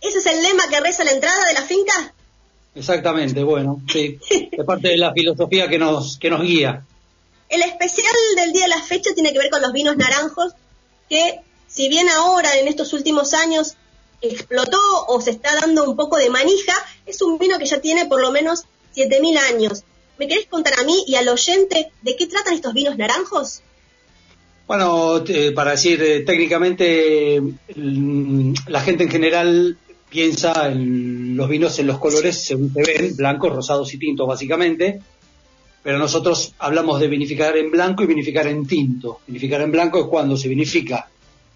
[0.00, 2.13] ¿Ese es el lema que reza la entrada de la finca?
[2.74, 4.18] Exactamente, bueno, sí.
[4.28, 6.84] Es parte de la filosofía que nos, que nos guía.
[7.48, 10.54] El especial del día de la fecha tiene que ver con los vinos naranjos,
[11.08, 13.74] que si bien ahora en estos últimos años
[14.20, 16.74] explotó o se está dando un poco de manija,
[17.06, 18.64] es un vino que ya tiene por lo menos
[18.96, 19.84] 7.000 años.
[20.18, 23.60] ¿Me querés contar a mí y al oyente de qué tratan estos vinos naranjos?
[24.66, 25.22] Bueno,
[25.54, 27.42] para decir eh, técnicamente,
[27.76, 29.76] la gente en general
[30.14, 35.00] piensa en los vinos en los colores según se ven, blancos, rosados y tintos básicamente,
[35.82, 39.22] pero nosotros hablamos de vinificar en blanco y vinificar en tinto.
[39.26, 41.08] Vinificar en blanco es cuando se vinifica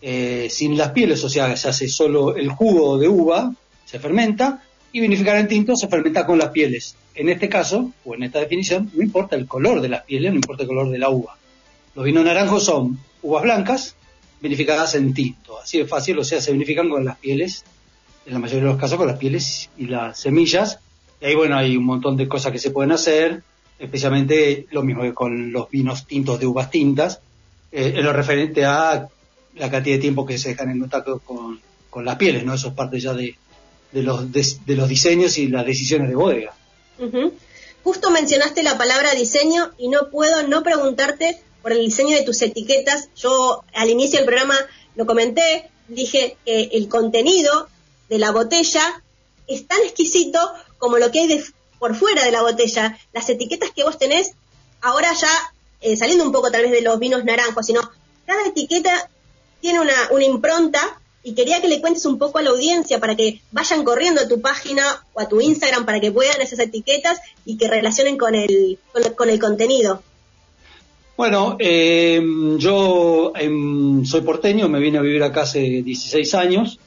[0.02, 4.60] eh, sin las pieles, o sea, se hace solo el jugo de uva, se fermenta,
[4.90, 6.96] y vinificar en tinto se fermenta con las pieles.
[7.14, 10.36] En este caso, o en esta definición, no importa el color de las pieles, no
[10.36, 11.38] importa el color de la uva.
[11.94, 13.94] Los vinos naranjos son uvas blancas
[14.40, 15.60] vinificadas en tinto.
[15.60, 17.64] Así de fácil, o sea, se vinifican con las pieles
[18.28, 20.80] en la mayoría de los casos con las pieles y las semillas.
[21.20, 23.42] Y ahí, bueno, hay un montón de cosas que se pueden hacer,
[23.78, 27.20] especialmente lo mismo que con los vinos tintos de uvas tintas,
[27.72, 29.08] eh, en lo referente a
[29.54, 31.60] la cantidad de tiempo que se dejan en contacto con,
[32.04, 32.54] las pieles, ¿no?
[32.54, 33.34] Eso es parte ya de,
[33.92, 36.54] los, de, los diseños y las decisiones de bodega.
[37.82, 42.40] Justo mencionaste la palabra diseño y no puedo no preguntarte por el diseño de tus
[42.42, 43.08] etiquetas.
[43.16, 44.54] Yo al inicio del programa
[44.94, 47.68] lo comenté, dije que el contenido
[48.08, 49.02] de la botella
[49.46, 50.38] es tan exquisito
[50.78, 51.44] como lo que hay de,
[51.78, 52.98] por fuera de la botella.
[53.12, 54.32] Las etiquetas que vos tenés,
[54.80, 55.30] ahora ya
[55.80, 57.80] eh, saliendo un poco tal vez de los vinos naranjos, sino
[58.26, 59.10] cada etiqueta
[59.60, 63.16] tiene una, una impronta y quería que le cuentes un poco a la audiencia para
[63.16, 67.20] que vayan corriendo a tu página o a tu Instagram para que puedan esas etiquetas
[67.44, 68.78] y que relacionen con el,
[69.16, 70.02] con, el contenido.
[71.16, 72.22] Bueno, eh,
[72.58, 76.78] yo em, soy porteño, me vine a vivir acá hace 16 años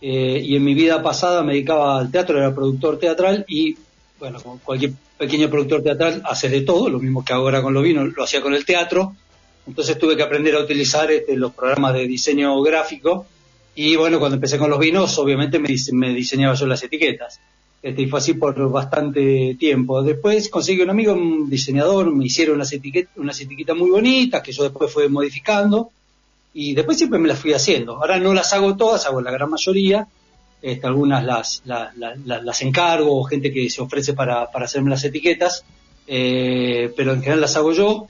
[0.00, 3.76] eh, y en mi vida pasada me dedicaba al teatro, era productor teatral y,
[4.18, 7.82] bueno, como cualquier pequeño productor teatral, hace de todo, lo mismo que ahora con los
[7.82, 9.14] vinos, lo hacía con el teatro.
[9.66, 13.26] Entonces tuve que aprender a utilizar este, los programas de diseño gráfico
[13.74, 17.40] y, bueno, cuando empecé con los vinos, obviamente me, me diseñaba yo las etiquetas.
[17.82, 20.02] Este, y fue así por bastante tiempo.
[20.02, 24.52] Después conseguí un amigo, un diseñador, me hicieron unas etiquetas, unas etiquetas muy bonitas que
[24.52, 25.90] yo después fui modificando
[26.58, 27.96] y después siempre me las fui haciendo.
[27.96, 30.08] Ahora no las hago todas, hago la gran mayoría,
[30.62, 35.66] este, algunas las, las, las, encargo, gente que se ofrece para, para hacerme las etiquetas,
[36.06, 38.08] eh, pero en general las hago yo,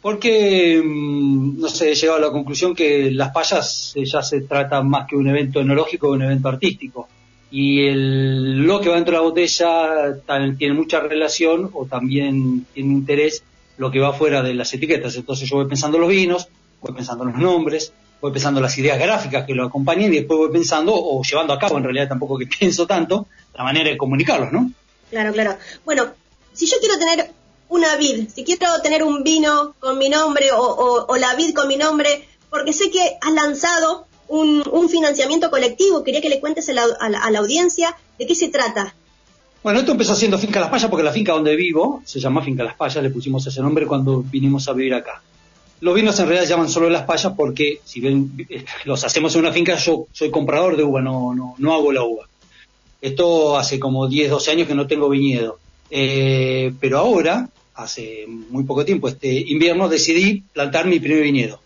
[0.00, 4.42] porque, mm, no sé, he llegado a la conclusión que las payas eh, ya se
[4.42, 7.08] trata más que un evento enológico que un evento artístico.
[7.50, 12.92] Y el, lo que va dentro de la botella tiene mucha relación o también tiene
[12.92, 13.42] interés
[13.78, 15.16] lo que va fuera de las etiquetas.
[15.16, 16.48] Entonces yo voy pensando los vinos,
[16.80, 20.50] voy pensando los nombres, voy pensando las ideas gráficas que lo acompañen y después voy
[20.50, 24.52] pensando, o llevando a cabo, en realidad tampoco que pienso tanto, la manera de comunicarlos,
[24.52, 24.70] ¿no?
[25.10, 25.56] Claro, claro.
[25.84, 26.06] Bueno,
[26.52, 27.30] si yo quiero tener
[27.68, 31.54] una vid, si quiero tener un vino con mi nombre o, o- o la vid
[31.54, 36.40] con mi nombre, porque sé que has lanzado un, un financiamiento colectivo, quería que le
[36.40, 38.94] cuentes a la, a la- a la audiencia de qué se trata.
[39.62, 42.62] Bueno, esto empezó siendo Finca Las Payas porque la finca donde vivo se llama Finca
[42.64, 45.22] Las Payas, le pusimos ese nombre cuando vinimos a vivir acá.
[45.80, 49.40] Los vinos en realidad llaman solo Las Payas porque si bien eh, los hacemos en
[49.40, 52.26] una finca, yo soy comprador de uva, no, no, no hago la uva.
[53.00, 55.58] Esto hace como 10, 12 años que no tengo viñedo.
[55.90, 61.60] Eh, pero ahora, hace muy poco tiempo, este invierno, decidí plantar mi primer viñedo.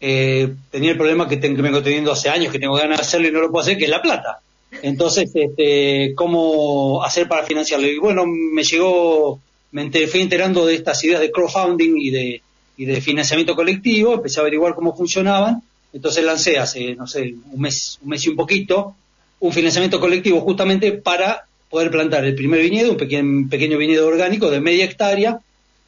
[0.00, 3.02] Eh, tenía el problema que, tengo, que vengo teniendo hace años, que tengo ganas de
[3.02, 4.38] hacerlo y no lo puedo hacer, que es la plata.
[4.82, 7.86] Entonces, este, ¿cómo hacer para financiarlo?
[7.86, 9.38] Y bueno, me llegó,
[9.70, 12.42] me enter- fui enterando de estas ideas de crowdfunding y de,
[12.76, 17.60] y de financiamiento colectivo, empecé a averiguar cómo funcionaban, entonces lancé hace, no sé, un
[17.60, 18.94] mes, un mes y un poquito,
[19.40, 24.50] un financiamiento colectivo justamente para poder plantar el primer viñedo, un pequeño, pequeño viñedo orgánico
[24.50, 25.40] de media hectárea,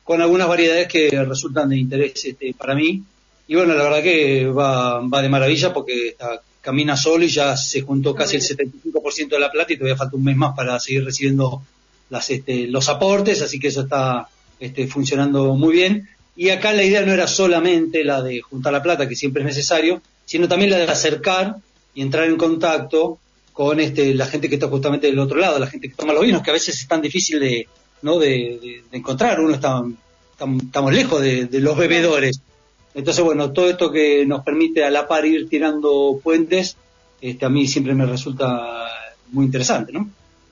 [0.04, 3.02] con algunas variedades que resultan de interés este, para mí.
[3.48, 7.56] Y bueno, la verdad que va, va de maravilla porque está- camina solo y ya
[7.56, 10.78] se juntó casi el 75% de la plata y todavía falta un mes más para
[10.80, 11.62] seguir recibiendo
[12.10, 16.08] las, este, los aportes, así que eso está este, funcionando muy bien.
[16.36, 19.46] Y acá la idea no era solamente la de juntar la plata, que siempre es
[19.46, 21.56] necesario, sino también la de acercar
[21.94, 23.18] y entrar en contacto
[23.52, 26.22] con este, la gente que está justamente del otro lado, la gente que toma los
[26.24, 27.66] vinos, que a veces es tan difícil de,
[28.02, 28.18] ¿no?
[28.18, 29.82] de, encontrar, uno está,
[30.38, 32.40] tam- estamos lejos de, de los bebedores.
[32.94, 36.76] Entonces, bueno, todo esto que nos permite a la par ir tirando puentes,
[37.22, 38.88] este, a mí siempre me resulta
[39.32, 40.10] muy interesante, ¿no?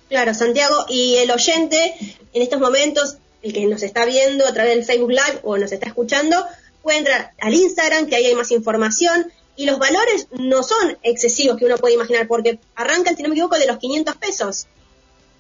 [0.09, 1.95] Claro, Santiago, y el oyente
[2.33, 5.71] en estos momentos, el que nos está viendo a través del Facebook Live o nos
[5.71, 6.37] está escuchando,
[6.83, 9.27] puede entrar al Instagram, que ahí hay más información,
[9.57, 13.35] y los valores no son excesivos que uno puede imaginar, porque arrancan, si no me
[13.35, 14.67] equivoco, de los 500 pesos.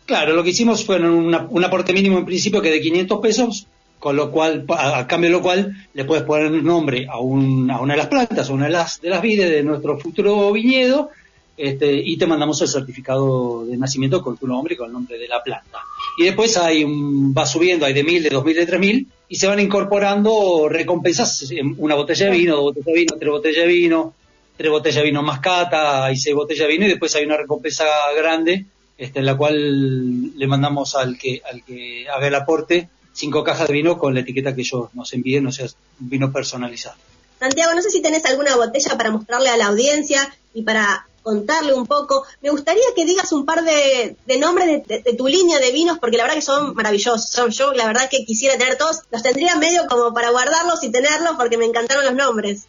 [0.06, 3.66] Claro, lo que hicimos fue una- un aporte mínimo en principio que de 500 pesos,
[3.98, 7.70] con lo cual, a, a cambio de lo cual, le puedes poner nombre a, un-
[7.70, 10.52] a una de las plantas, a una de las, de las vides de nuestro futuro
[10.52, 11.08] viñedo,
[11.56, 15.18] este, y te mandamos el certificado de nacimiento con tu nombre y con el nombre
[15.18, 15.78] de la planta.
[16.18, 19.08] Y después hay un, va subiendo, hay de mil, de dos mil, de tres mil,
[19.28, 23.30] y se van incorporando recompensas, en una botella de vino, dos botellas de vino, tres
[23.30, 24.14] botellas de vino,
[24.56, 27.36] tres botellas de vino más cata y seis botellas de vino, y después hay una
[27.36, 27.84] recompensa
[28.16, 33.44] grande, este, en la cual le mandamos al que, al que haga el aporte cinco
[33.44, 35.66] cajas de vino con la etiqueta que ellos nos envíen, o sea,
[35.98, 36.96] vino personalizado.
[37.38, 41.74] Santiago, no sé si tenés alguna botella para mostrarle a la audiencia y para contarle
[41.74, 42.24] un poco.
[42.40, 45.72] Me gustaría que digas un par de, de nombres de, de- de tu línea de
[45.72, 47.28] vinos, porque la verdad que son maravillosos.
[47.30, 50.92] Son, yo la verdad que quisiera tener todos, los tendría medio como para guardarlos y
[50.92, 52.66] tenerlos, porque me encantaron los nombres.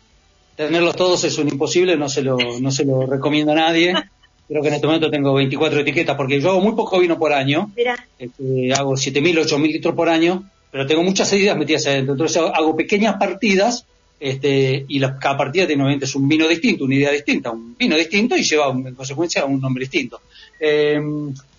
[0.55, 3.93] Tenerlos todos es un imposible, no se lo, no se lo recomiendo a nadie.
[4.47, 7.33] Creo que en este momento tengo 24 etiquetas porque yo hago muy poco vino por
[7.33, 7.71] año.
[7.75, 12.13] Mira, Este, hago 7.000, 8.000 litros por año, pero tengo muchas ideas metidas adentro.
[12.13, 13.85] Entonces hago pequeñas partidas
[14.19, 17.75] este, y la- cada partida tiene obviamente es un vino distinto, una idea distinta, un
[17.77, 20.21] vino distinto y lleva en consecuencia un nombre distinto.
[20.59, 20.99] Eh,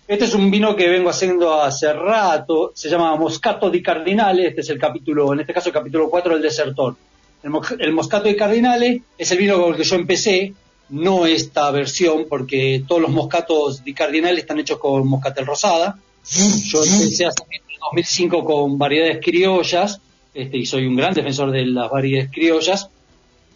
[0.07, 4.61] este es un vino que vengo haciendo hace rato, se llama Moscato di Cardinale, este
[4.61, 6.95] es el capítulo, en este caso el capítulo 4 del Desertor.
[7.43, 10.53] El, el Moscato di Cardinale es el vino con el que yo empecé,
[10.89, 15.99] no esta versión, porque todos los moscatos di Cardinale están hechos con moscatel rosada.
[16.25, 19.99] Yo empecé hace en 2005 con variedades criollas,
[20.37, 22.89] este, y soy un gran defensor de las variedades criollas,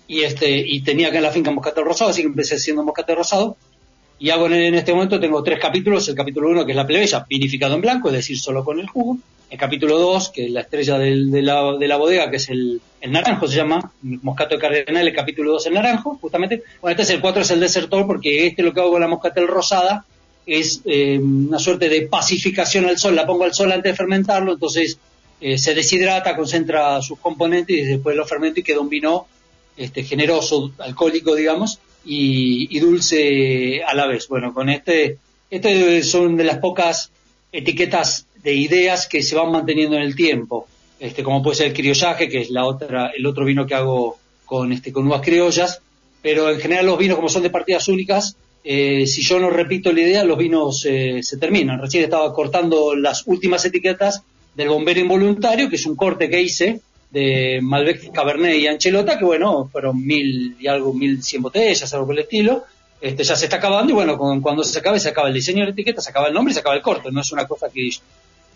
[0.08, 3.16] y este, y tenía acá en la finca moscatel rosado, así que empecé haciendo moscatel
[3.18, 3.56] rosado,
[4.20, 6.86] y hago en, en este momento tengo tres capítulos, el capítulo 1 que es la
[6.86, 9.18] plebeya, vinificado en blanco, es decir, solo con el jugo,
[9.50, 12.50] el capítulo 2, que es la estrella del- de, la, de la bodega, que es
[12.50, 16.92] el, el naranjo, se llama, moscato de cardenal, el capítulo 2 el naranjo, justamente, bueno,
[16.92, 19.48] este es el 4, es el desertor, porque este lo que hago con la moscatel
[19.48, 20.06] rosada,
[20.46, 24.54] es eh, una suerte de pacificación al sol, la pongo al sol antes de fermentarlo,
[24.54, 24.98] entonces
[25.42, 29.28] eh, se deshidrata, concentra sus componentes y después lo fermento y queda un vino
[29.76, 34.28] este, generoso, alcohólico, digamos, y, y dulce a la vez.
[34.28, 35.18] Bueno, con este,
[35.50, 37.12] este son de las pocas
[37.52, 40.68] etiquetas de ideas que se van manteniendo en el tiempo,
[41.00, 44.18] este, como puede ser el criollaje, que es la otra, el otro vino que hago
[44.46, 45.82] con, este, con uvas criollas,
[46.22, 49.92] pero en general los vinos como son de partidas únicas, eh, si yo no repito
[49.92, 51.82] la idea, los vinos eh, se terminan.
[51.82, 54.24] Recién estaba cortando las últimas etiquetas
[54.56, 59.26] del bombero involuntario, que es un corte que hice de Malbec, Cabernet y Anchelota, que
[59.26, 62.64] bueno, fueron mil y algo, mil cien botellas, algo por el estilo.
[63.02, 65.66] Este, ya se está acabando y bueno, cuando se acabe, se acaba el diseño de
[65.66, 67.12] la etiqueta, se acaba el nombre y se acaba el corte.
[67.12, 67.90] No es una cosa que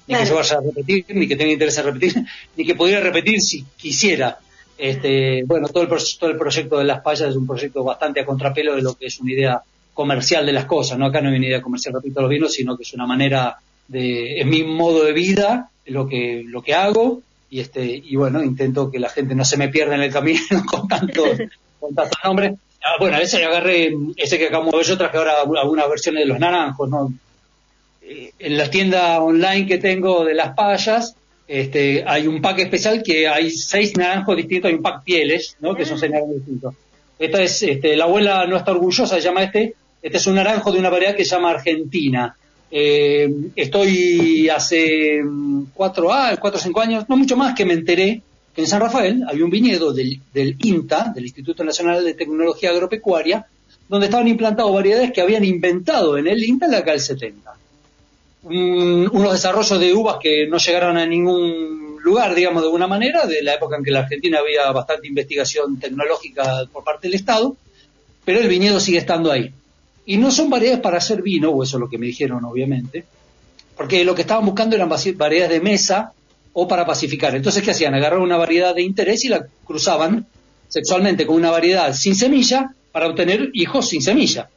[0.07, 2.13] ni que yo vaya a repetir, ni que tenga interés en repetir,
[2.55, 4.37] ni que pudiera repetir si quisiera.
[4.77, 5.89] Este, bueno, todo el,
[6.19, 9.07] todo el proyecto de las payas es un proyecto bastante a contrapelo de lo que
[9.07, 9.61] es una idea
[9.93, 11.05] comercial de las cosas, ¿no?
[11.05, 14.41] Acá no hay una idea comercial, repito, los vinos, sino que es una manera de,
[14.41, 18.91] es mi modo de vida, lo que, lo que hago, y este, y bueno, intento
[18.91, 21.23] que la gente no se me pierda en el camino con tanto,
[21.79, 22.53] con tantos nombres.
[22.83, 26.27] Ah, bueno, ese agarré, ese que acabo de ver yo traje ahora algunas versiones de
[26.27, 27.13] los naranjos, ¿no?
[28.01, 31.15] Eh, en la tienda online que tengo de las payas,
[31.47, 35.75] este, hay un pack especial que hay seis naranjos distintos, hay un pack pieles, ¿no?
[35.75, 36.75] Que son seis naranjos distintos.
[37.17, 40.71] Esta es, este, la abuela no está orgullosa, se llama este, este es un naranjo
[40.71, 42.35] de una variedad que se llama Argentina.
[42.71, 47.73] Eh, estoy hace mm, cuatro, ah, cuatro o cinco años, no mucho más, que me
[47.73, 48.21] enteré
[48.53, 53.45] que en San Rafael había un viñedo del, INTA, del Instituto Nacional de Tecnología Agropecuaria,
[53.89, 57.53] donde estaban implantados variedades que habían inventado en el INTA la del 70.
[58.43, 63.43] unos desarrollos de uvas que no llegaron a ningún lugar, digamos, de alguna manera, de
[63.43, 67.57] la época en que en la Argentina había bastante investigación tecnológica por parte del Estado,
[68.23, 69.51] pero el viñedo sigue estando ahí.
[70.05, 73.05] Y no son variedades para hacer vino, o eso es lo que me dijeron, obviamente,
[73.75, 76.13] porque lo que estaban buscando eran variedades de mesa
[76.53, 77.35] o para pacificar.
[77.35, 77.93] Entonces, ¿qué hacían?
[77.93, 80.25] Agarraron una variedad de interés y la cruzaban
[80.67, 84.49] sexualmente con una variedad sin semilla para obtener hijos sin semilla.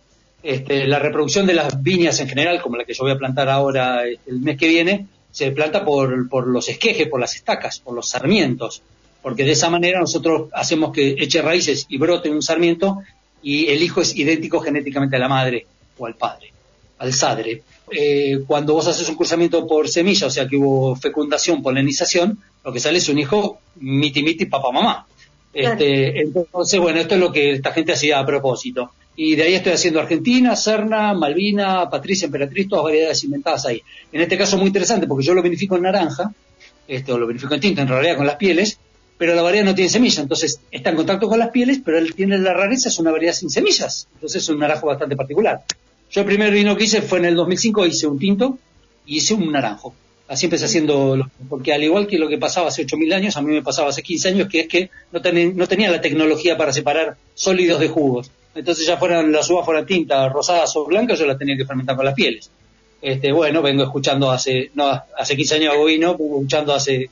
[0.43, 3.49] Este, la reproducción de las viñas en general, como la que yo voy a plantar
[3.49, 7.81] ahora este, el mes que viene, se planta por, por los esquejes, por las estacas,
[7.81, 8.83] por los sarmientos,
[9.23, 12.99] porque de esa manera nosotros hacemos que eche raíces y brote un sarmiento
[13.43, 15.67] y el hijo es idéntico genéticamente a la madre
[15.99, 16.53] o al padre,
[16.99, 17.63] al sadre.
[17.91, 22.73] Eh, cuando vos haces un cruzamiento por semilla, o sea que hubo fecundación, polinización, lo
[22.73, 25.07] que sale es un hijo miti miti papá mamá.
[25.53, 28.93] Este, entonces, bueno, esto es lo que esta gente hacía a propósito.
[29.17, 33.83] Y de ahí estoy haciendo Argentina, Serna, Malvina, Patricia, Emperatriz, todas variedades inventadas ahí.
[34.13, 36.33] En este caso muy interesante porque yo lo vinifico en naranja,
[36.87, 38.79] este, o lo vinifico en tinta, en realidad con las pieles,
[39.19, 42.15] pero la variedad no tiene semilla, entonces está en contacto con las pieles, pero él
[42.15, 45.65] tiene la rareza, es una variedad sin semillas, entonces es un naranjo bastante particular.
[46.11, 48.59] Yo el primer vino que hice fue en el 2005, hice un tinto
[49.05, 49.93] y hice un naranjo.
[50.29, 53.53] Así empecé haciendo, porque al igual que lo que pasaba hace 8.000 años, a mí
[53.53, 55.21] me pasaba hace 15 años, que es que no,
[55.55, 58.31] no tenía la tecnología para separar sólidos de jugos.
[58.55, 61.97] Entonces ya fueran las uvas fueran tintas, rosadas o blancas, yo las tenía que fermentar
[61.97, 62.51] con las pieles.
[63.01, 67.09] Este, bueno, vengo escuchando hace, no, hace 15 años hago vino, vengo escuchando hace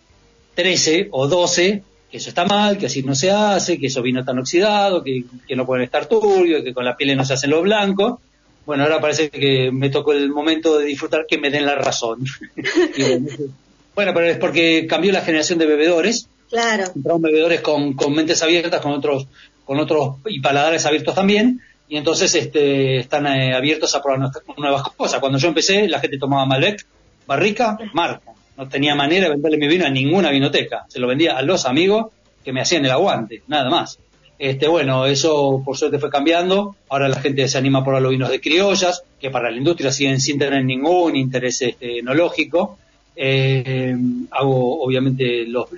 [0.55, 1.83] 13 o 12
[2.17, 5.25] que eso está mal, que así no se hace, que eso vino tan oxidado, que,
[5.55, 8.21] no pueden estar turbios, que con la piel no se hacen los blancos.
[8.65, 12.25] Bueno, ahora parece que me tocó el momento de disfrutar que me den la razón.
[13.95, 16.27] bueno, pero es porque cambió la generación de bebedores.
[16.49, 16.85] Claro.
[16.97, 19.27] Entraron bebedores con, con mentes abiertas, con otros,
[19.67, 21.61] con otros y paladares abiertos también.
[21.87, 25.21] Y entonces este, están eh, abiertos a probar nuevas cosas.
[25.21, 26.87] Cuando yo empecé, la gente tomaba Malbec,
[27.27, 30.87] barrica, marca no tenía manera de venderle mi vino a ninguna vinoteca.
[30.89, 32.07] Se lo vendía a los amigos
[32.45, 33.99] que me hacían el aguante, nada más.
[34.39, 36.77] Este, bueno, eso por suerte fue cambiando.
[36.89, 40.21] Ahora la gente se anima por los vinos de criollas, que para la industria siguen
[40.21, 42.79] sin tener ningún interés este, enológico.
[43.19, 43.97] Eh,
[44.31, 45.69] hago, obviamente, los,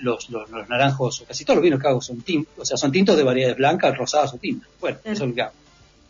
[0.69, 3.57] naranjos, casi todos los vinos que hago son tintos, o sea, son tintos de variedades
[3.57, 4.69] blancas, rosadas o tintas.
[4.81, 5.53] Bueno, eso es lo que hago.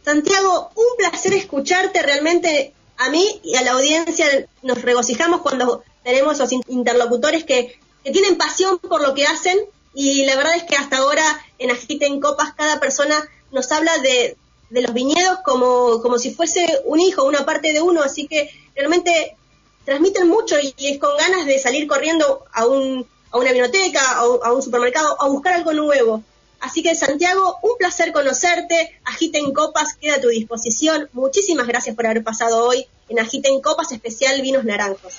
[0.03, 2.73] Santiago, un placer escucharte realmente.
[3.01, 4.27] A mí y a la audiencia
[4.65, 7.79] nos regocijamos cuando tenemos los interlocutores que,
[8.11, 9.59] tienen pasión por lo que hacen
[9.93, 11.23] y la verdad es que hasta ahora
[11.59, 14.39] en Agiten Copas cada persona nos habla de,
[14.71, 19.37] los viñedos como, como si fuese un hijo, una parte de uno, así que realmente
[19.85, 24.21] transmiten mucho y, es con ganas de salir corriendo a, un, a una biblioteca, a,
[24.21, 26.23] a un supermercado, a buscar algo nuevo.
[26.61, 28.99] Así que Santiago, un placer conocerte.
[29.05, 31.11] Agiten Copas queda a tu disposición.
[31.13, 35.13] Muchísimas gracias por haber pasado hoy en Agiten Copas especial Vinos Naranjos.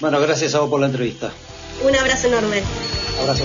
[0.00, 1.32] Bueno, gracias a vos por la entrevista.
[1.82, 2.62] Un abrazo enorme.
[3.20, 3.44] Abrazo.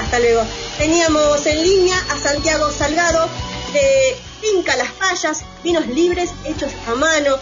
[0.00, 0.42] Hasta luego.
[0.78, 3.28] Teníamos en línea a Santiago Salgado
[3.72, 7.36] de Finca Las Fallas, vinos libres hechos a mano.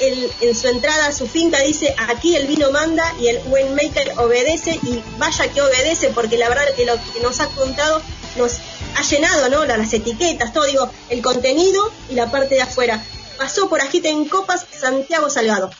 [0.00, 4.80] en su entrada a su finca dice aquí el vino manda y el winemaker obedece
[4.82, 8.00] y vaya que obedece porque la verdad que lo que nos ha contado
[8.36, 8.60] nos
[8.96, 9.64] ha llenado ¿no?
[9.66, 13.04] las etiquetas, todo digo, el contenido y la parte de afuera.
[13.36, 15.70] Pasó por Agita en Copas Santiago Salgado.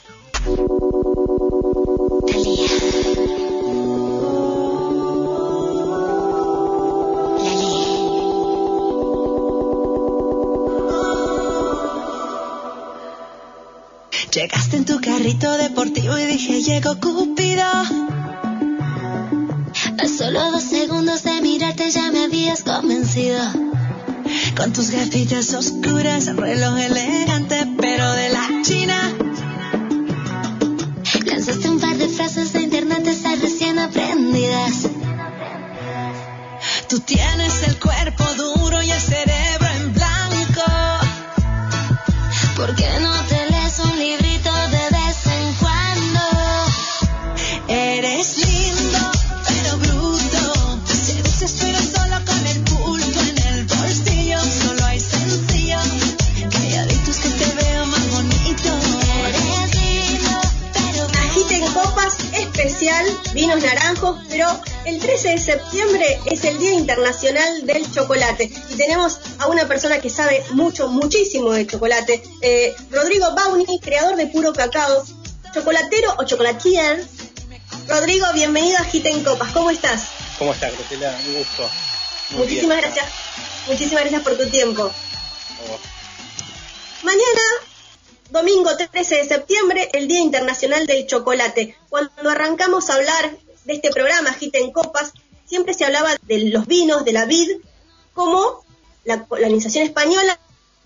[14.33, 17.65] Llegaste en tu carrito deportivo y dije, llegó Cupido.
[19.99, 23.41] A solo dos segundos de mirarte ya me habías convencido.
[24.57, 28.80] Con tus gafitas oscuras, reloj elegante, pero de la China.
[68.37, 73.81] Chocolate y tenemos a una persona que sabe mucho, muchísimo de chocolate, eh, Rodrigo Bauni,
[73.81, 75.05] creador de Puro Cacao,
[75.53, 77.05] chocolatero o chocolatier.
[77.89, 80.03] Rodrigo, bienvenido a Agiten Copas, ¿cómo estás?
[80.39, 81.19] ¿Cómo estás, Graciela?
[81.27, 81.69] Un gusto.
[82.31, 82.93] Muy Muchísimas bien.
[82.93, 83.13] gracias,
[83.67, 84.83] muchísimas gracias por tu tiempo.
[84.85, 85.79] Oh,
[87.03, 87.43] Mañana,
[88.31, 91.77] domingo 13 de septiembre, el Día Internacional del Chocolate.
[91.89, 95.13] Cuando arrancamos a hablar de este programa, Agita en Copas,
[95.47, 97.49] siempre se hablaba de los vinos, de la vid,
[98.15, 98.65] como
[99.05, 100.39] la colonización española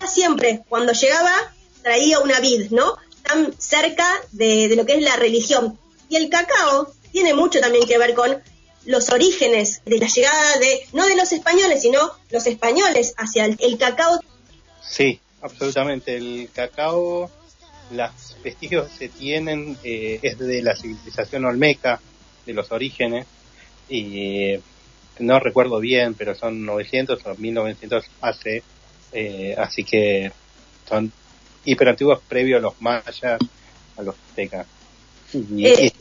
[0.07, 1.33] siempre, cuando llegaba,
[1.81, 2.97] traía una vid, ¿no?
[3.23, 5.79] Tan cerca de, de lo que es la religión.
[6.09, 8.41] Y el cacao tiene mucho también que ver con
[8.85, 11.99] los orígenes de la llegada de, no de los españoles, sino
[12.29, 14.19] los españoles hacia el, cacao
[14.87, 16.15] Sí, absolutamente.
[16.15, 17.29] El cacao,
[17.91, 21.99] los vestigios se tienen eh, es de la civilización olmeca,
[22.45, 23.25] de los orígenes,
[23.89, 24.61] y eh,
[25.19, 28.63] no recuerdo bien, pero son 900 o 1900 hace,
[29.11, 30.31] eh, así que
[30.87, 31.11] son
[31.63, 34.67] hiperantiguos previo a los mayas, a los aztecas.
[35.33, 35.91] Y, Eh.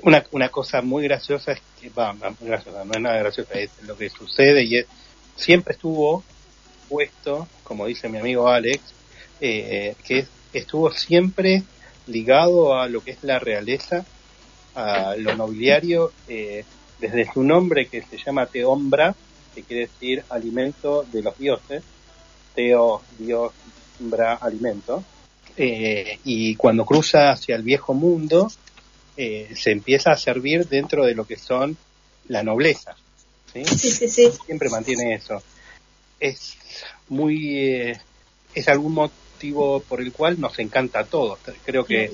[0.00, 3.70] una, una cosa muy graciosa es que, va, muy graciosa, no es nada graciosa, es
[3.82, 4.86] lo que sucede y es,
[5.36, 6.24] siempre estuvo
[6.88, 8.94] puesto, como dice mi amigo Alex,
[9.40, 11.62] eh, que es- estuvo siempre
[12.06, 14.04] ligado a lo que es la realeza,
[14.74, 16.64] a lo nobiliario, eh,
[17.02, 19.14] desde su nombre que se llama Teombra,
[19.54, 21.82] que quiere decir alimento de los dioses,
[22.54, 23.52] Teo, Dios,
[23.98, 25.04] Bra, alimento,
[25.56, 28.50] eh, y cuando cruza hacia el viejo mundo,
[29.16, 31.76] eh, se empieza a servir dentro de lo que son
[32.28, 32.94] la nobleza.
[33.52, 33.64] ¿sí?
[33.64, 35.42] Sí, sí, siempre mantiene eso.
[36.20, 36.56] Es
[37.08, 38.00] muy, eh,
[38.54, 41.40] es algún motivo por el cual nos encanta a todos.
[41.64, 42.12] Creo que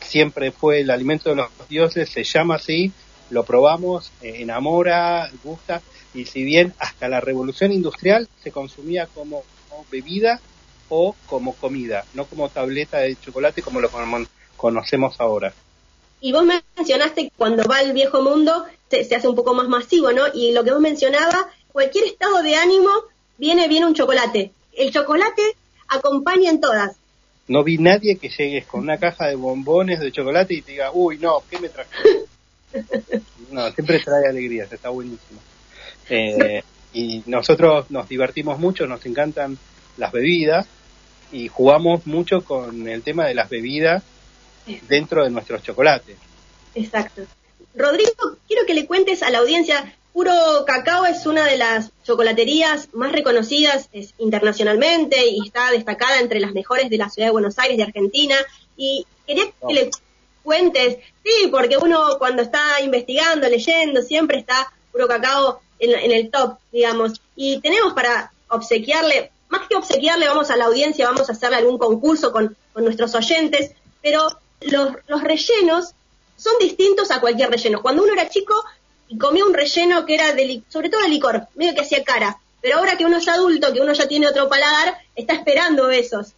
[0.00, 2.90] siempre fue el alimento de los dioses, se llama así,
[3.30, 9.46] lo probamos, eh, enamora, gusta, y si bien hasta la revolución industrial se consumía como,
[9.66, 10.42] como bebida
[10.88, 14.26] o como comida, no como tableta de chocolate como lo cono-
[14.56, 15.56] conocemos ahora.
[16.20, 16.44] Y vos
[16.76, 20.24] mencionaste que cuando va al viejo mundo se, se hace un poco más masivo, ¿no?
[20.34, 22.90] Y lo que vos mencionabas, cualquier estado de ánimo
[23.38, 24.54] viene bien un chocolate.
[24.72, 25.42] El chocolate
[25.88, 26.98] acompaña en todas.
[27.48, 30.90] No vi nadie que llegues con una caja de bombones de chocolate y te diga,
[30.94, 31.90] uy, no, ¿qué me trajo?
[33.50, 35.40] no, siempre trae alegrías, está buenísimo.
[36.08, 36.62] Eh,
[36.92, 39.58] y nosotros nos divertimos mucho, nos encantan
[39.96, 40.66] las bebidas
[41.32, 44.02] y jugamos mucho con el tema de las bebidas
[44.88, 46.16] dentro de nuestros chocolates.
[46.74, 47.22] Exacto.
[47.74, 52.88] Rodrigo, quiero que le cuentes a la audiencia, Puro Cacao es una de las chocolaterías
[52.92, 57.58] más reconocidas es, internacionalmente y está destacada entre las mejores de la ciudad de Buenos
[57.58, 58.34] Aires, de Argentina.
[58.76, 59.90] Y quería que le
[61.24, 66.58] sí, porque uno cuando está investigando, leyendo, siempre está Puro Cacao en, en el top,
[66.72, 67.20] digamos.
[67.36, 71.78] Y tenemos para obsequiarle, más que obsequiarle, vamos a la audiencia, vamos a hacerle algún
[71.78, 73.72] concurso con, con nuestros oyentes,
[74.02, 74.26] pero
[74.60, 75.94] los, los rellenos
[76.36, 77.82] son distintos a cualquier relleno.
[77.82, 78.54] Cuando uno era chico
[79.08, 82.38] y comía un relleno que era de, sobre todo de licor, medio que hacía cara.
[82.62, 86.32] Pero ahora que uno es adulto, que uno ya tiene otro paladar, está esperando esos.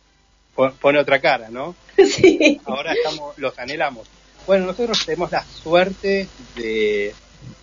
[0.55, 1.75] Pon- Pone otra cara, ¿no?
[1.97, 2.61] sí.
[2.65, 4.09] ahora estamos, los anhelamos.
[4.47, 7.15] Bueno, nosotros tenemos la suerte de,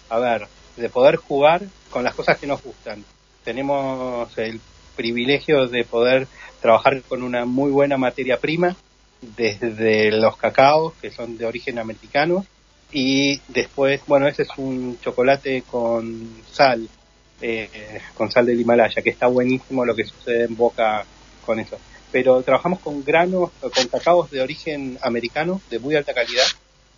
[0.10, 3.04] a ver, de poder jugar con las cosas que nos gustan.
[3.44, 4.62] Tenemos el
[4.96, 6.28] privilegio de poder
[6.62, 8.76] trabajar con una muy buena materia prima,
[9.22, 12.46] desde los cacaos, que son de origen americano,
[12.92, 16.88] y después, bueno, ese es un chocolate con sal,
[17.42, 21.06] eh, con sal del Himalaya, que está buenísimo lo que sucede en boca
[21.42, 21.78] con eso
[22.12, 26.46] pero trabajamos con granos, con cacaos de origen americano, de muy alta calidad,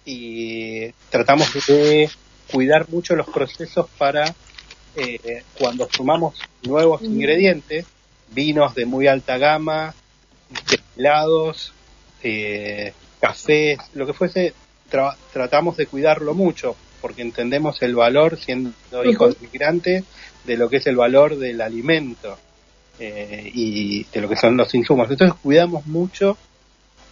[0.05, 2.09] y tratamos de
[2.51, 4.33] cuidar mucho los procesos para
[4.95, 7.85] eh, cuando sumamos nuevos ingredientes,
[8.29, 9.93] vinos de muy alta gama,
[10.49, 11.73] destilados,
[12.23, 14.53] eh, cafés, lo que fuese,
[14.91, 18.71] tra- tratamos de cuidarlo mucho, porque entendemos el valor, siendo
[19.05, 20.03] hijos de inmigrantes,
[20.45, 22.37] de lo que es el valor del alimento
[22.99, 25.09] eh, y de lo que son los insumos.
[25.09, 26.37] Entonces cuidamos mucho,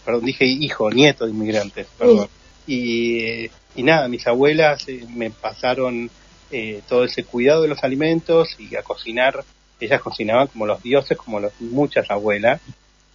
[0.04, 2.28] perdón, dije hijo, nieto de inmigrantes, perdón.
[2.66, 6.10] Y, y nada, mis abuelas eh, me pasaron
[6.50, 9.44] eh, todo ese cuidado de los alimentos y a cocinar.
[9.80, 12.60] Ellas cocinaban como los dioses, como los- muchas abuelas.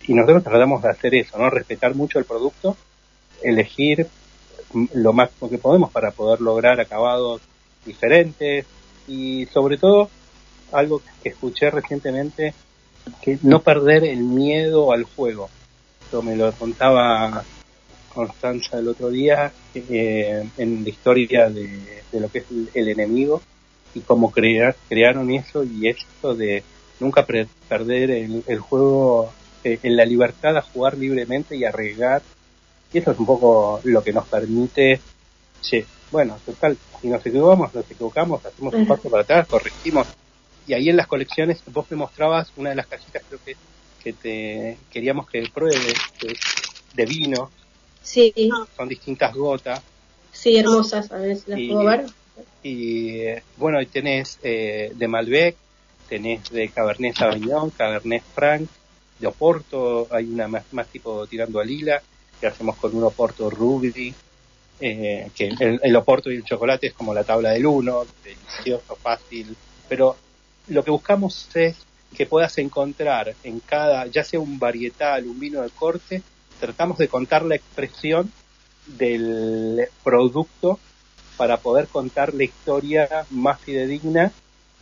[0.08, 1.50] Y nosotros tratamos de hacer eso, ¿no?
[1.50, 2.76] Respetar mucho el producto,
[3.42, 4.08] elegir
[4.94, 7.42] lo máximo que podemos para poder lograr acabados
[7.86, 8.66] diferentes
[9.08, 10.10] y sobre todo
[10.72, 12.54] algo que escuché recientemente
[13.22, 15.50] que no perder el miedo al juego
[16.04, 17.46] esto me lo contaba
[18.14, 22.90] Constanza el otro día eh, en la historia de, de lo que es el, el
[22.90, 23.42] enemigo
[23.94, 26.64] y cómo crear, crearon eso y esto de
[27.00, 32.22] nunca pre- perder el, el juego eh, en la libertad a jugar libremente y arriesgar
[32.94, 35.02] y eso es un poco lo que nos permite
[35.62, 40.08] che, bueno, total, si nos equivocamos, nos equivocamos, hacemos un paso para atrás, corregimos.
[40.68, 43.56] Y ahí en las colecciones vos me mostrabas una de las cajitas, creo que,
[44.00, 46.36] que te queríamos que pruebe de,
[46.94, 47.52] de vino,
[48.02, 48.34] Sí,
[48.76, 49.82] son distintas gotas.
[50.32, 51.12] sí, hermosas.
[51.12, 52.06] A ver si las Y- puedo ver.
[52.62, 55.56] Y eh, bueno, ahí tenés eh, de Malbec,
[56.08, 58.70] tenés de Cabernet Sauvignon, Cabernet Franc,
[59.20, 62.02] de Oporto, hay una más, más tipo tirando a lila,
[62.40, 64.14] que hacemos con un Oporto Ruby,
[64.80, 68.96] eh, que el, el Oporto y el chocolate es como la tabla del uno, delicioso,
[69.02, 69.56] fácil,
[69.88, 70.18] pero
[70.68, 71.76] lo que buscamos es
[72.16, 76.22] que puedas encontrar en cada, ya sea un varietal, un vino de corte,
[76.60, 78.32] tratamos de contar la expresión
[78.86, 80.80] del producto
[81.38, 84.32] para poder contar la historia más fidedigna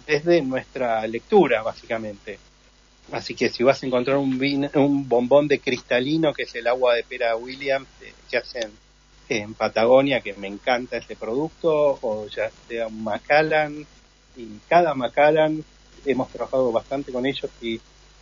[0.06, 2.38] desde nuestra lectura, básicamente.
[3.12, 6.68] Así que si vas a encontrar un, vin- un bombón de cristalino, que es el
[6.68, 8.72] agua de pera Williams, eh, que hacen
[9.30, 13.86] en Patagonia, que me encanta ese producto, o ya sea un Macallan,
[14.36, 15.64] y cada Macallan
[16.06, 17.80] hemos trabajado bastante con ellos y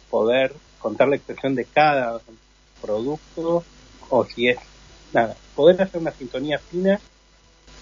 [0.10, 2.20] poder contar la expresión de cada
[2.82, 3.64] producto,
[4.10, 4.58] o si es,
[5.14, 7.00] nada, poder hacer una sintonía fina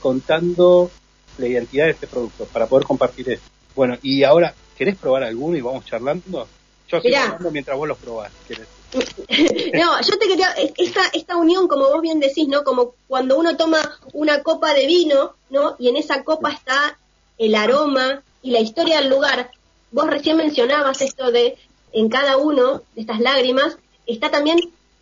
[0.02, 0.92] contando
[1.38, 3.44] la identidad de este producto para poder compartir eso.
[3.76, 6.48] Bueno, y ahora, ¿querés probar alguno y vamos charlando?
[6.90, 8.32] Yo sigo hablando mientras vos los probás.
[8.48, 8.68] querés.
[9.74, 12.64] No, yo te quería, esta, esta unión, como vos bien decís, ¿no?
[12.64, 13.80] Como cuando uno toma
[14.14, 15.76] una copa de vino, ¿no?
[15.78, 16.98] Y en esa copa está
[17.38, 19.52] el aroma y la historia del lugar.
[19.92, 21.58] Vos recién mencionabas esto de,
[21.94, 24.60] en cada uno de estas lágrimas, está también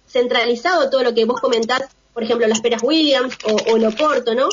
[0.07, 1.83] centralizado todo lo que vos comentás,
[2.13, 4.49] por ejemplo, las peras Williams o, o el Oporto, ¿no?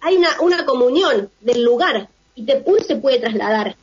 [0.00, 3.76] Hay una, una comunión del lugar y te, uno se puede trasladar.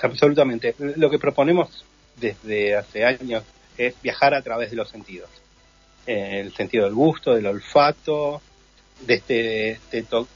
[0.00, 0.74] Absolutamente.
[0.78, 1.84] Lo que proponemos
[2.16, 3.44] desde hace años
[3.76, 5.28] es viajar a través de los sentidos.
[6.06, 8.40] Eh, el sentido del gusto, del olfato,
[9.06, 10.26] de este, de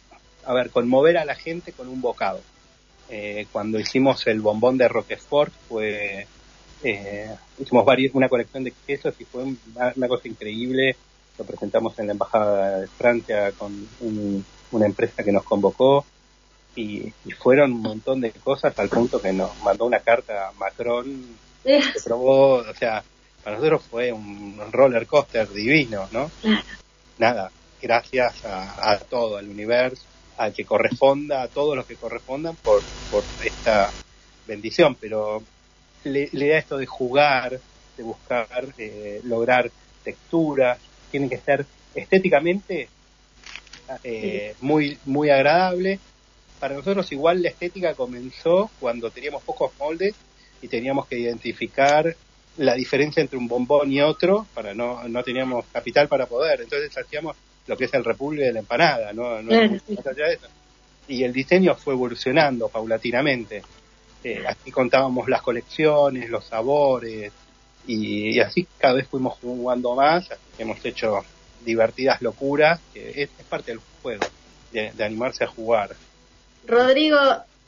[0.45, 2.41] a ver, conmover a la gente con un bocado.
[3.09, 6.27] Eh, cuando hicimos el bombón de Roquefort fue,
[6.83, 10.97] eh, hicimos varios, una colección de quesos y fue una, una cosa increíble.
[11.39, 16.05] Lo presentamos en la embajada de Francia con un- una empresa que nos convocó
[16.75, 20.53] y, y fueron un montón de cosas al punto que nos mandó una carta a
[20.53, 21.07] Macron
[21.65, 23.03] Eh, que probó, o sea,
[23.43, 26.31] para nosotros fue un roller coaster divino, ¿no?
[27.19, 27.51] Nada,
[27.81, 30.05] gracias a, a todo, al universo,
[30.37, 33.93] al que corresponda, a todos los que correspondan por, por esta
[34.47, 35.43] bendición, pero
[36.05, 37.61] le, le da esto de jugar,
[37.97, 39.71] de buscar, eh, lograr
[40.05, 40.79] texturas,
[41.11, 42.89] tiene que ser estéticamente
[44.05, 45.99] eh, muy, muy agradable.
[46.61, 50.15] Para nosotros igual la estética comenzó cuando teníamos pocos moldes
[50.63, 52.17] y teníamos que identificar
[52.57, 56.97] la diferencia entre un bombón y otro, para no, no teníamos capital para poder, entonces
[56.97, 60.29] hacíamos lo que es el repulgue de la empanada, no, no Claro, mucho más allá
[60.29, 60.47] de eso.
[61.09, 63.63] Y el diseño fue evolucionando paulatinamente.
[64.25, 67.33] Eh, así contábamos las colecciones, los sabores,
[67.87, 71.25] y, y así cada vez fuimos jugando más, hemos hecho
[71.65, 74.25] divertidas locuras, que es, es parte del juego,
[74.73, 75.95] de, de animarse a jugar.
[76.67, 77.19] Rodrigo,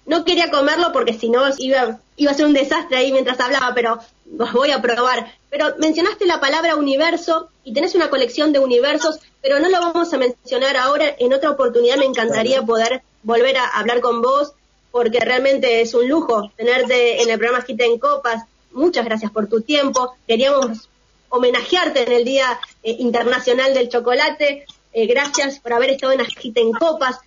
[0.06, 3.74] no quería comerlo porque si no iba, iba a ser un desastre ahí mientras hablaba,
[3.74, 3.98] pero
[4.32, 5.32] los voy a probar.
[5.50, 10.12] Pero mencionaste la palabra universo y tenés una colección de universos, pero no lo vamos
[10.12, 11.14] a mencionar ahora.
[11.18, 14.52] En otra oportunidad me encantaría poder volver a hablar con vos
[14.90, 18.44] porque realmente es un lujo tenerte en el programa Gita en Copas.
[18.72, 20.16] Muchas gracias por tu tiempo.
[20.26, 20.88] Queríamos
[21.28, 24.66] homenajearte en el Día eh, Internacional del Chocolate.
[24.92, 27.18] Eh, gracias por haber estado en Agita en Copas.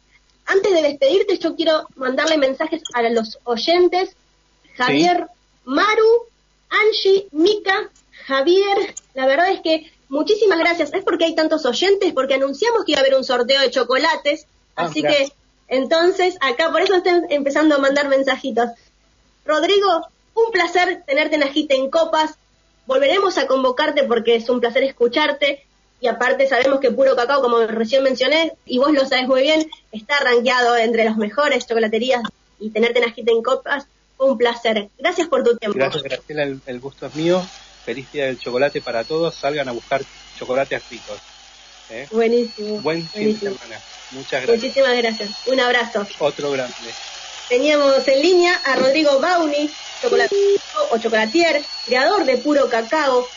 [0.45, 4.15] Antes de despedirte, yo quiero mandarle mensajes a los oyentes.
[4.75, 5.27] Javier,
[5.65, 6.25] Maru,
[6.69, 7.89] Angie, Mika,
[8.25, 10.93] Javier, la verdad es que muchísimas gracias.
[10.93, 14.45] Es porque hay tantos oyentes, porque anunciamos que iba a haber un sorteo de chocolates.
[14.75, 15.29] Ah, así gracias.
[15.29, 15.35] que,
[15.75, 18.69] entonces, acá por eso están empezando a mandar mensajitos.
[19.45, 22.35] Rodrigo, un placer tenerte en Agite en Copas.
[22.85, 25.63] Volveremos a convocarte porque es un placer escucharte.
[26.01, 29.69] Y aparte sabemos que Puro Cacao, como recién mencioné, y vos lo sabes muy bien,
[29.91, 32.23] está rankeado entre las mejores chocolaterías.
[32.59, 33.85] Y tenerte en Agite en Copas,
[34.17, 34.89] un placer.
[34.97, 35.77] Gracias por tu tiempo.
[35.77, 37.41] Gracias, Graciela, el, el gusto es mío.
[37.85, 39.35] Feliz día del chocolate para todos.
[39.35, 40.01] Salgan a buscar
[40.37, 41.19] chocolates ricos.
[41.89, 42.07] ¿eh?
[42.11, 42.81] Buenísimo.
[42.81, 43.79] Buen fin de semana.
[44.11, 44.61] Muchas gracias.
[44.61, 45.29] Muchísimas gracias.
[45.47, 46.07] Un abrazo.
[46.19, 46.75] Otro grande.
[47.49, 49.69] Teníamos en línea a Rodrigo Bauni,
[50.89, 53.27] o chocolatier, creador de puro cacao.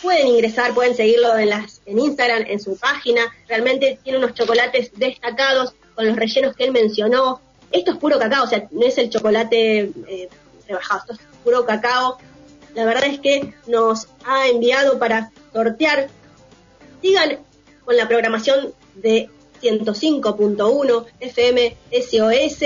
[0.00, 3.22] Pueden ingresar, pueden seguirlo en, las, en Instagram, en su página.
[3.48, 7.40] Realmente tiene unos chocolates destacados con los rellenos que él mencionó.
[7.72, 10.28] Esto es puro cacao, o sea, no es el chocolate eh,
[10.68, 12.18] rebajado, esto es puro cacao.
[12.74, 16.08] La verdad es que nos ha enviado para sortear.
[17.02, 17.38] Sigan
[17.84, 19.30] con la programación de
[19.62, 22.64] 105.1 FM SOS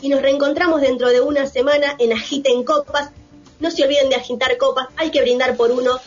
[0.00, 3.10] y nos reencontramos dentro de una semana en Agiten Copas.
[3.60, 6.00] No se olviden de agitar copas, hay que brindar por uno.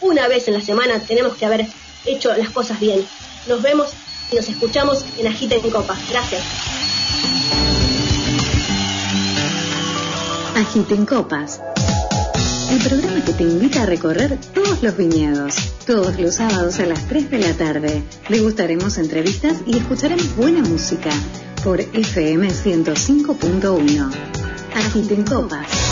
[0.00, 1.66] Una vez en la semana tenemos que haber
[2.06, 3.04] hecho las cosas bien.
[3.48, 3.90] Nos vemos
[4.30, 5.98] y nos escuchamos en Agiten Copas.
[6.08, 6.42] Gracias.
[10.54, 11.60] Agiten Copas.
[12.72, 15.56] El programa que te invita a recorrer todos los viñedos.
[15.86, 18.02] Todos los sábados a las 3 de la tarde.
[18.30, 21.10] Degustaremos entrevistas y escucharemos buena música
[21.62, 24.10] por FM 105.1.
[24.74, 25.91] Agiten Copas.